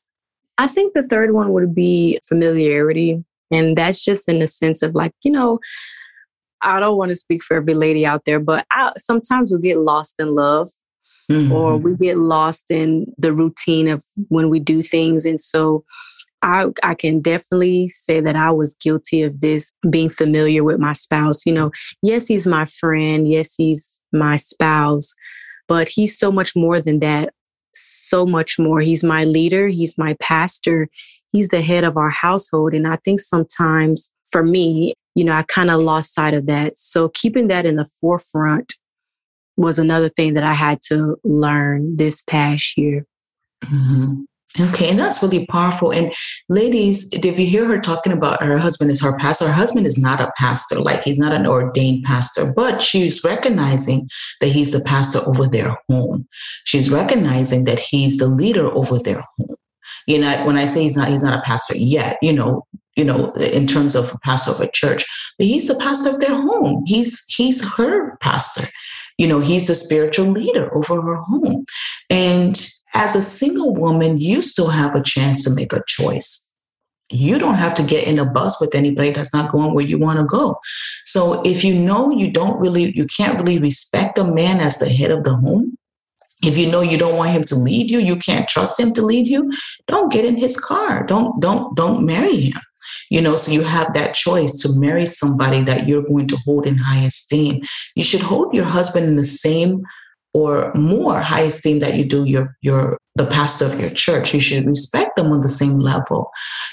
i 0.59 0.67
think 0.67 0.95
the 0.95 1.07
third 1.09 1.33
one 1.33 1.53
would 1.53 1.75
be 1.75 2.19
familiarity 2.29 3.23
and 3.51 3.77
that's 3.77 4.05
just 4.05 4.29
in 4.29 4.39
the 4.39 4.47
sense 4.47 4.83
of 4.83 4.95
like 4.95 5.13
you 5.25 5.31
know 5.31 5.59
I 6.63 6.81
don't 6.81 6.97
want 6.97 7.11
to 7.11 7.17
speak 7.17 7.43
for 7.43 7.57
every 7.57 7.75
lady 7.75 8.07
out 8.07 8.25
there, 8.25 8.41
but 8.41 8.67
I, 8.71 8.93
sometimes 8.97 9.53
we 9.53 9.59
get 9.61 9.79
lost 9.79 10.15
in 10.19 10.35
love 10.35 10.71
mm-hmm. 11.31 11.53
or 11.53 11.77
we 11.77 11.97
get 11.97 12.19
lost 12.19 12.71
in 12.71 13.13
the 13.19 13.33
routine 13.33 13.89
of 13.89 14.05
when 14.29 14.49
we 14.49 14.61
do 14.61 14.83
things. 14.83 15.25
And 15.25 15.41
so 15.41 15.85
I, 16.43 16.67
I 16.83 16.95
can 16.95 17.21
definitely 17.21 17.89
say 17.89 18.21
that 18.21 18.37
I 18.37 18.51
was 18.51 18.75
guilty 18.75 19.23
of 19.23 19.41
this 19.41 19.71
being 19.89 20.09
familiar 20.09 20.65
with 20.65 20.79
my 20.79 20.93
spouse. 20.93 21.47
You 21.47 21.53
know, 21.53 21.71
yes, 22.03 22.27
he's 22.27 22.47
my 22.47 22.65
friend. 22.67 23.29
Yes, 23.29 23.55
he's 23.57 24.01
my 24.13 24.37
spouse, 24.37 25.15
but 25.69 25.89
he's 25.89 26.19
so 26.19 26.33
much 26.33 26.57
more 26.57 26.81
than 26.81 27.01
that. 27.01 27.33
So 27.75 28.27
much 28.27 28.59
more. 28.59 28.81
He's 28.81 29.05
my 29.05 29.25
leader. 29.25 29.69
He's 29.69 29.97
my 29.97 30.15
pastor. 30.21 30.89
He's 31.33 31.49
the 31.49 31.63
head 31.63 31.85
of 31.85 31.97
our 31.97 32.11
household. 32.11 32.75
And 32.75 32.87
I 32.87 32.97
think 32.97 33.21
sometimes 33.21 34.13
for 34.31 34.43
me, 34.43 34.93
you 35.15 35.25
know, 35.25 35.33
I 35.33 35.43
kind 35.43 35.71
of 35.71 35.81
lost 35.81 36.15
sight 36.15 36.35
of 36.35 36.47
that. 36.47 36.77
So 36.77 37.09
keeping 37.11 37.49
that 37.49 37.65
in 37.65 37.77
the 37.77 37.87
forefront 38.01 38.75
was 39.57 39.79
another 39.79 40.09
thing 40.09 40.35
that 40.35 40.45
I 40.45 40.55
had 40.55 40.81
to 40.89 41.17
learn 41.25 41.97
this 41.97 42.23
past 42.23 42.77
year. 42.77 43.07
Mm-hmm. 43.65 44.23
Okay, 44.61 44.91
and 44.91 44.99
that's 44.99 45.23
really 45.23 45.47
powerful. 45.47 45.93
And 45.93 46.13
ladies, 46.51 47.09
if 47.13 47.39
you 47.39 47.47
hear 47.47 47.65
her 47.67 47.81
talking 47.81 48.13
about 48.13 48.43
her 48.43 48.59
husband 48.59 48.91
is 48.91 49.01
her 49.01 49.17
pastor, 49.19 49.47
her 49.47 49.53
husband 49.53 49.87
is 49.87 49.97
not 49.97 50.21
a 50.21 50.31
pastor, 50.37 50.79
like 50.79 51.05
he's 51.05 51.19
not 51.19 51.33
an 51.33 51.47
ordained 51.47 52.05
pastor, 52.05 52.53
but 52.55 52.83
she's 52.83 53.25
recognizing 53.25 54.09
that 54.41 54.51
he's 54.51 54.73
the 54.73 54.85
pastor 54.85 55.21
over 55.27 55.47
their 55.47 55.75
home. 55.89 56.29
She's 56.65 56.91
recognizing 56.91 57.65
that 57.65 57.79
he's 57.79 58.19
the 58.19 58.29
leader 58.29 58.67
over 58.67 58.99
their 58.99 59.25
home. 59.39 59.57
You 60.07 60.19
know, 60.19 60.45
when 60.45 60.57
I 60.57 60.67
say 60.67 60.83
he's 60.83 60.97
not, 60.97 61.09
he's 61.09 61.23
not 61.23 61.39
a 61.39 61.43
pastor 61.43 61.77
yet, 61.79 62.19
you 62.21 62.33
know, 62.33 62.67
you 62.95 63.05
know, 63.05 63.33
in 63.33 63.67
terms 63.67 63.95
of 63.95 64.13
a 64.13 64.19
pastor 64.19 64.51
of 64.51 64.61
a 64.61 64.71
church, 64.71 65.07
but 65.39 65.47
he's 65.47 65.67
the 65.67 65.77
pastor 65.77 66.11
of 66.11 66.21
their 66.21 66.35
home. 66.35 66.83
He's 66.87 67.25
he's 67.27 67.67
her 67.77 68.17
pastor. 68.19 68.69
You 69.17 69.29
know, 69.29 69.41
he's 69.41 69.67
the 69.67 69.75
spiritual 69.75 70.27
leader 70.27 70.75
over 70.75 71.01
her 71.01 71.17
home. 71.17 71.65
And 72.11 72.69
as 72.95 73.17
a 73.17 73.23
single 73.23 73.75
woman, 73.75 74.19
you 74.19 74.43
still 74.43 74.69
have 74.69 74.95
a 74.95 75.03
chance 75.03 75.45
to 75.45 75.55
make 75.55 75.73
a 75.73 75.83
choice. 75.87 76.53
You 77.11 77.39
don't 77.39 77.57
have 77.57 77.75
to 77.75 77.83
get 77.83 78.07
in 78.07 78.19
a 78.19 78.25
bus 78.25 78.61
with 78.61 78.75
anybody 78.75 79.11
that's 79.11 79.35
not 79.35 79.53
going 79.53 79.75
where 79.75 79.85
you 79.85 79.99
want 79.99 80.19
to 80.19 80.25
go. 80.25 80.57
So 81.05 81.43
if 81.43 81.63
you 81.63 81.79
know 81.79 82.11
you 82.11 82.31
don't 82.31 82.59
really, 82.59 82.97
you 82.97 83.07
can't 83.07 83.39
really 83.39 83.59
respect 83.59 84.19
a 84.19 84.25
man 84.25 84.61
as 84.61 84.79
the 84.79 84.89
head 84.89 85.11
of 85.11 85.25
the 85.25 85.35
home, 85.37 85.77
if 86.43 86.59
you 86.59 86.71
know 86.71 86.81
you 86.81 86.99
don't 86.99 87.17
want 87.17 87.31
him 87.31 87.45
to 87.45 87.55
lead 87.55 87.91
you 87.91 87.99
you 87.99 88.17
can't 88.17 88.49
trust 88.49 88.79
him 88.79 88.93
to 88.93 89.03
lead 89.03 89.29
you 89.29 89.51
don't 89.87 90.13
get 90.13 90.25
in 90.25 90.37
his 90.37 90.59
car 90.59 91.05
don't 91.07 91.41
don't 91.41 91.75
don't 91.77 92.05
marry 92.05 92.41
him 92.41 92.61
you 93.11 93.21
know 93.21 93.37
so 93.37 93.53
you 93.53 93.63
have 93.63 93.93
that 93.95 94.15
choice 94.15 94.61
to 94.61 94.81
marry 94.81 95.07
somebody 95.07 95.63
that 95.63 95.87
you're 95.89 96.03
going 96.03 96.27
to 96.27 96.37
hold 96.45 96.67
in 96.67 96.77
high 96.77 97.05
esteem 97.05 97.63
you 97.95 98.03
should 98.03 98.21
hold 98.21 98.53
your 98.55 98.65
husband 98.65 99.07
in 99.07 99.15
the 99.15 99.25
same 99.25 99.83
or 100.35 100.73
more 100.75 101.21
high 101.21 101.43
esteem 101.43 101.81
that 101.81 101.95
you 101.95 102.05
do 102.05 102.25
your 102.25 102.57
your 102.63 102.99
the 103.17 103.27
pastor 103.27 103.67
of 103.67 103.79
your 103.79 103.91
church 103.91 104.33
you 104.33 104.41
should 104.41 104.67
respect 104.67 105.17
them 105.17 105.31
on 105.31 105.43
the 105.43 105.49
same 105.49 105.79
level. 105.79 106.31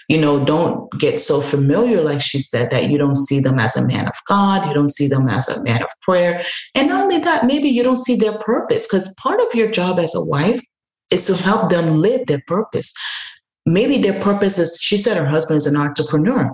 You 0.07 0.19
know 0.19 0.43
don't 0.43 0.89
get 0.99 1.19
so 1.19 1.41
familiar 1.41 2.01
like 2.01 2.21
she 2.21 2.39
said 2.39 2.71
that 2.71 2.89
you 2.89 2.97
don't 2.97 3.15
see 3.15 3.39
them 3.39 3.59
as 3.59 3.75
a 3.75 3.85
man 3.85 4.07
of 4.07 4.15
god 4.27 4.65
you 4.65 4.73
don't 4.73 4.89
see 4.89 5.07
them 5.07 5.27
as 5.27 5.49
a 5.49 5.61
man 5.63 5.83
of 5.83 5.89
prayer. 6.01 6.41
And 6.75 6.89
not 6.89 7.03
only 7.03 7.19
that 7.19 7.45
maybe 7.45 7.69
you 7.69 7.83
don't 7.83 7.97
see 7.97 8.15
their 8.15 8.37
purpose 8.39 8.87
because 8.87 9.13
part 9.15 9.41
of 9.41 9.53
your 9.53 9.69
job 9.69 9.99
as 9.99 10.15
a 10.15 10.23
wife 10.23 10.61
is 11.11 11.25
to 11.27 11.35
help 11.35 11.69
them 11.69 11.91
live 11.91 12.25
their 12.27 12.41
purpose. 12.47 12.93
Maybe 13.65 13.97
their 13.97 14.19
purpose 14.21 14.57
is 14.57 14.79
she 14.81 14.97
said 14.97 15.17
her 15.17 15.25
husband 15.25 15.57
is 15.57 15.67
an 15.67 15.75
entrepreneur. 15.75 16.51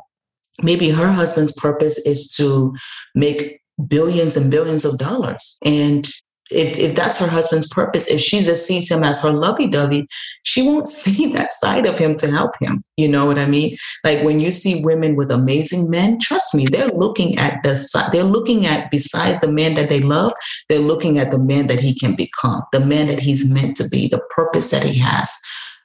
Maybe 0.63 0.89
her 0.89 1.11
husband's 1.11 1.51
purpose 1.51 1.97
is 1.99 2.29
to 2.37 2.73
make 3.13 3.59
billions 3.87 4.37
and 4.37 4.49
billions 4.49 4.85
of 4.85 4.97
dollars. 4.97 5.57
And 5.63 6.07
if, 6.51 6.77
if 6.77 6.95
that's 6.95 7.17
her 7.17 7.27
husband's 7.27 7.67
purpose, 7.67 8.07
if 8.07 8.21
she 8.21 8.39
just 8.39 8.65
sees 8.65 8.89
him 8.89 9.03
as 9.03 9.21
her 9.21 9.31
lovey 9.31 9.67
dovey, 9.67 10.07
she 10.43 10.61
won't 10.61 10.87
see 11.01 11.27
that 11.33 11.53
side 11.53 11.85
of 11.85 11.97
him 11.97 12.15
to 12.17 12.29
help 12.29 12.51
him. 12.59 12.83
You 12.97 13.07
know 13.07 13.25
what 13.25 13.39
I 13.39 13.45
mean? 13.45 13.77
Like 14.03 14.23
when 14.23 14.39
you 14.39 14.51
see 14.51 14.83
women 14.83 15.15
with 15.15 15.31
amazing 15.31 15.89
men, 15.89 16.19
trust 16.19 16.53
me, 16.53 16.67
they're 16.67 16.87
looking 16.87 17.37
at 17.37 17.61
the 17.63 17.75
side, 17.75 18.11
they're 18.11 18.23
looking 18.23 18.65
at 18.65 18.91
besides 18.91 19.39
the 19.39 19.51
man 19.51 19.73
that 19.75 19.89
they 19.89 20.01
love, 20.01 20.33
they're 20.69 20.79
looking 20.79 21.17
at 21.17 21.31
the 21.31 21.39
man 21.39 21.67
that 21.67 21.79
he 21.79 21.97
can 21.97 22.15
become, 22.15 22.61
the 22.71 22.79
man 22.79 23.07
that 23.07 23.19
he's 23.19 23.49
meant 23.49 23.75
to 23.77 23.89
be, 23.89 24.07
the 24.07 24.21
purpose 24.35 24.71
that 24.71 24.83
he 24.83 24.97
has 24.99 25.37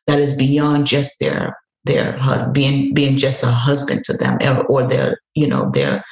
that 0.06 0.20
is 0.20 0.34
beyond 0.34 0.86
just 0.86 1.18
their 1.20 1.56
their 1.84 2.18
being 2.52 2.92
being 2.92 3.16
just 3.16 3.42
a 3.42 3.46
husband 3.46 4.04
to 4.04 4.12
them 4.14 4.38
or 4.68 4.84
their 4.84 5.18
you 5.34 5.46
know 5.46 5.70
their 5.70 6.04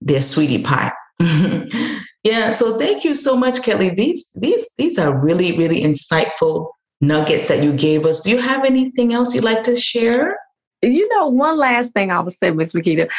their 0.00 0.22
sweetie 0.22 0.62
pie 0.62 0.92
Yeah. 2.24 2.52
So 2.52 2.78
thank 2.78 3.04
you 3.04 3.14
so 3.14 3.36
much, 3.36 3.62
Kelly. 3.62 3.90
These 3.90 4.32
these 4.38 4.68
these 4.76 4.98
are 4.98 5.16
really 5.16 5.56
really 5.56 5.82
insightful 5.82 6.70
nuggets 7.00 7.48
that 7.48 7.62
you 7.62 7.72
gave 7.72 8.04
us. 8.04 8.20
Do 8.20 8.30
you 8.30 8.38
have 8.38 8.64
anything 8.64 9.14
else 9.14 9.34
you'd 9.34 9.44
like 9.44 9.62
to 9.64 9.76
share? 9.76 10.38
You 10.82 11.08
know, 11.16 11.28
one 11.28 11.58
last 11.58 11.92
thing 11.92 12.10
I 12.10 12.20
would 12.20 12.34
say, 12.34 12.50
Miss 12.50 12.72
Makita. 12.72 13.10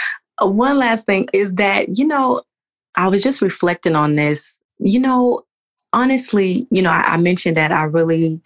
Uh, 0.42 0.48
one 0.48 0.78
last 0.78 1.06
thing 1.06 1.28
is 1.34 1.54
that 1.54 1.98
you 1.98 2.06
know, 2.06 2.42
I 2.96 3.08
was 3.08 3.24
just 3.24 3.42
reflecting 3.42 3.96
on 3.96 4.16
this. 4.16 4.60
You 4.80 5.00
know, 5.00 5.44
honestly, 5.94 6.68
you 6.70 6.82
know, 6.82 6.92
I, 6.92 7.02
I 7.14 7.18
mentioned 7.18 7.58
that 7.58 7.72
I 7.72 7.84
really 7.84 8.40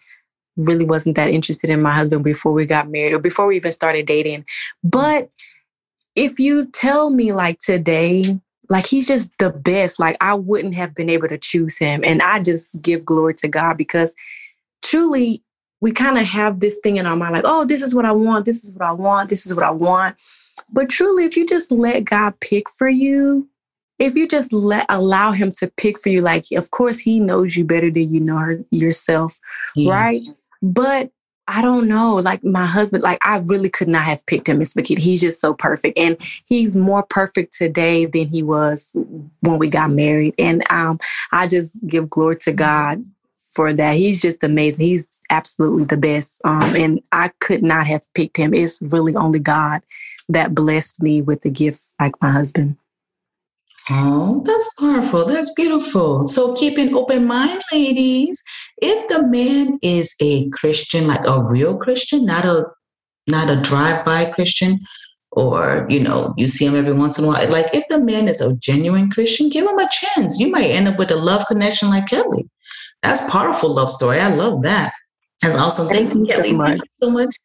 really 0.57 0.85
wasn't 0.85 1.15
that 1.17 1.31
interested 1.31 1.69
in 1.69 1.81
my 1.81 1.91
husband 1.91 2.23
before 2.23 2.53
we 2.53 2.65
got 2.65 2.89
married 2.89 3.13
or 3.13 3.19
before 3.19 3.45
we 3.45 3.57
even 3.57 3.73
started 3.73 4.05
dating. 4.05 4.45
But 4.83 5.29
if 6.15 6.39
you 6.39 6.65
tell 6.67 7.09
me 7.09 7.33
like 7.33 7.59
today 7.59 8.39
like 8.69 8.85
he's 8.85 9.07
just 9.07 9.31
the 9.37 9.49
best. 9.49 9.99
Like 9.99 10.17
I 10.21 10.33
wouldn't 10.33 10.75
have 10.75 10.95
been 10.95 11.09
able 11.09 11.27
to 11.27 11.37
choose 11.37 11.77
him. 11.77 12.03
And 12.03 12.21
I 12.21 12.41
just 12.41 12.81
give 12.81 13.05
glory 13.05 13.33
to 13.35 13.47
God 13.47 13.77
because 13.77 14.15
truly 14.81 15.43
we 15.81 15.91
kind 15.91 16.17
of 16.17 16.25
have 16.25 16.59
this 16.59 16.79
thing 16.81 16.97
in 16.97 17.05
our 17.05 17.15
mind 17.15 17.33
like, 17.33 17.43
oh, 17.45 17.65
this 17.65 17.81
is 17.81 17.93
what 17.93 18.05
I 18.05 18.11
want. 18.11 18.45
This 18.45 18.63
is 18.63 18.71
what 18.71 18.87
I 18.87 18.91
want. 18.91 19.29
This 19.29 19.45
is 19.45 19.53
what 19.53 19.65
I 19.65 19.71
want. 19.71 20.15
But 20.71 20.89
truly, 20.89 21.25
if 21.25 21.35
you 21.35 21.45
just 21.45 21.71
let 21.71 22.05
God 22.05 22.39
pick 22.39 22.69
for 22.69 22.87
you, 22.87 23.47
if 23.99 24.15
you 24.15 24.27
just 24.27 24.51
let 24.51 24.85
allow 24.89 25.31
him 25.31 25.51
to 25.53 25.71
pick 25.77 25.99
for 25.99 26.09
you, 26.09 26.21
like, 26.21 26.45
of 26.53 26.71
course, 26.71 26.99
he 26.99 27.19
knows 27.19 27.55
you 27.55 27.63
better 27.63 27.91
than 27.91 28.13
you 28.13 28.19
know 28.19 28.37
her, 28.37 28.65
yourself, 28.71 29.39
yeah. 29.75 29.93
right? 29.93 30.21
But 30.61 31.11
I 31.47 31.61
don't 31.61 31.87
know. 31.87 32.15
Like 32.15 32.43
my 32.43 32.65
husband, 32.65 33.03
like 33.03 33.19
I 33.21 33.37
really 33.37 33.69
could 33.69 33.87
not 33.87 34.03
have 34.03 34.25
picked 34.25 34.49
him, 34.49 34.59
Miss 34.59 34.73
McKee. 34.73 34.97
He's 34.97 35.21
just 35.21 35.39
so 35.39 35.53
perfect. 35.53 35.97
And 35.97 36.17
he's 36.45 36.75
more 36.75 37.03
perfect 37.03 37.53
today 37.53 38.05
than 38.05 38.29
he 38.29 38.41
was 38.41 38.93
when 39.41 39.59
we 39.59 39.69
got 39.69 39.91
married. 39.91 40.33
And 40.39 40.63
um, 40.71 40.99
I 41.31 41.47
just 41.47 41.77
give 41.85 42.09
glory 42.09 42.37
to 42.37 42.51
God 42.51 43.05
for 43.37 43.73
that. 43.73 43.95
He's 43.95 44.21
just 44.21 44.43
amazing. 44.43 44.85
He's 44.85 45.07
absolutely 45.29 45.85
the 45.85 45.97
best. 45.97 46.41
Um, 46.45 46.75
and 46.75 46.99
I 47.11 47.29
could 47.39 47.63
not 47.63 47.87
have 47.87 48.11
picked 48.13 48.37
him. 48.37 48.53
It's 48.53 48.81
really 48.81 49.15
only 49.15 49.39
God 49.39 49.81
that 50.29 50.55
blessed 50.55 51.01
me 51.01 51.21
with 51.21 51.45
a 51.45 51.49
gift 51.49 51.93
like 51.99 52.19
my 52.21 52.31
husband. 52.31 52.75
Oh, 53.89 54.41
that's 54.45 54.73
powerful. 54.75 55.25
That's 55.25 55.53
beautiful. 55.53 56.27
So 56.27 56.55
keep 56.55 56.77
an 56.77 56.95
open 56.95 57.27
mind, 57.27 57.61
ladies. 57.71 58.43
If 58.77 59.07
the 59.07 59.27
man 59.27 59.77
is 59.81 60.15
a 60.21 60.49
Christian, 60.49 61.07
like 61.07 61.25
a 61.27 61.43
real 61.43 61.77
Christian, 61.77 62.25
not 62.25 62.45
a 62.45 62.65
not 63.27 63.49
a 63.49 63.61
drive-by 63.61 64.31
Christian, 64.31 64.79
or 65.31 65.85
you 65.89 65.99
know, 65.99 66.33
you 66.35 66.47
see 66.47 66.65
him 66.65 66.75
every 66.75 66.93
once 66.93 67.19
in 67.19 67.25
a 67.25 67.27
while. 67.27 67.49
Like 67.49 67.67
if 67.73 67.87
the 67.87 67.99
man 67.99 68.27
is 68.27 68.41
a 68.41 68.55
genuine 68.57 69.11
Christian, 69.11 69.49
give 69.49 69.67
him 69.67 69.77
a 69.77 69.89
chance. 69.91 70.39
You 70.39 70.49
might 70.49 70.71
end 70.71 70.87
up 70.87 70.97
with 70.97 71.11
a 71.11 71.15
love 71.15 71.45
connection 71.47 71.89
like 71.89 72.07
Kelly. 72.07 72.49
That's 73.03 73.29
powerful 73.29 73.75
love 73.75 73.91
story. 73.91 74.19
I 74.19 74.33
love 74.33 74.63
that. 74.63 74.93
That's 75.41 75.55
awesome. 75.55 75.87
Thank, 75.87 76.09
Thank 76.09 76.27
you, 76.27 76.33
Kelly. 76.33 76.49
So 76.49 76.55
much. 76.55 76.69
Thank 76.69 76.81
you 76.81 76.89
so 76.91 77.11
much. 77.11 77.35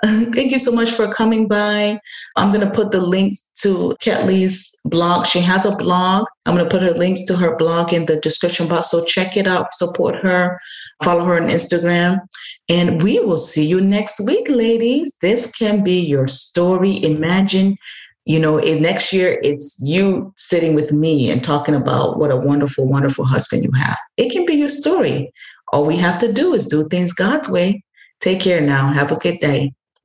Thank 0.04 0.52
you 0.52 0.60
so 0.60 0.70
much 0.70 0.92
for 0.92 1.12
coming 1.12 1.48
by. 1.48 1.98
I'm 2.36 2.52
going 2.52 2.64
to 2.64 2.70
put 2.72 2.92
the 2.92 3.00
links 3.00 3.44
to 3.62 3.96
Kelly's 4.00 4.72
blog. 4.84 5.26
She 5.26 5.40
has 5.40 5.66
a 5.66 5.74
blog. 5.74 6.24
I'm 6.46 6.54
going 6.54 6.64
to 6.64 6.70
put 6.70 6.82
her 6.82 6.92
links 6.92 7.24
to 7.24 7.36
her 7.36 7.56
blog 7.56 7.92
in 7.92 8.06
the 8.06 8.16
description 8.16 8.68
box. 8.68 8.92
So 8.92 9.04
check 9.04 9.36
it 9.36 9.48
out, 9.48 9.74
support 9.74 10.14
her, 10.22 10.60
follow 11.02 11.24
her 11.24 11.34
on 11.34 11.48
Instagram. 11.48 12.20
And 12.68 13.02
we 13.02 13.18
will 13.18 13.38
see 13.38 13.66
you 13.66 13.80
next 13.80 14.20
week, 14.20 14.48
ladies. 14.48 15.12
This 15.20 15.50
can 15.50 15.82
be 15.82 15.98
your 15.98 16.28
story. 16.28 17.02
Imagine, 17.02 17.76
you 18.24 18.38
know, 18.38 18.58
in 18.58 18.80
next 18.80 19.12
year, 19.12 19.40
it's 19.42 19.76
you 19.82 20.32
sitting 20.36 20.76
with 20.76 20.92
me 20.92 21.28
and 21.28 21.42
talking 21.42 21.74
about 21.74 22.20
what 22.20 22.30
a 22.30 22.36
wonderful, 22.36 22.86
wonderful 22.86 23.24
husband 23.24 23.64
you 23.64 23.72
have. 23.72 23.98
It 24.16 24.30
can 24.30 24.46
be 24.46 24.54
your 24.54 24.70
story. 24.70 25.32
All 25.72 25.84
we 25.84 25.96
have 25.96 26.18
to 26.18 26.32
do 26.32 26.54
is 26.54 26.66
do 26.66 26.86
things 26.88 27.12
God's 27.12 27.48
way. 27.48 27.82
Take 28.20 28.40
care 28.40 28.60
now. 28.60 28.92
Have 28.92 29.10
a 29.10 29.16
good 29.16 29.40
day. 29.40 29.72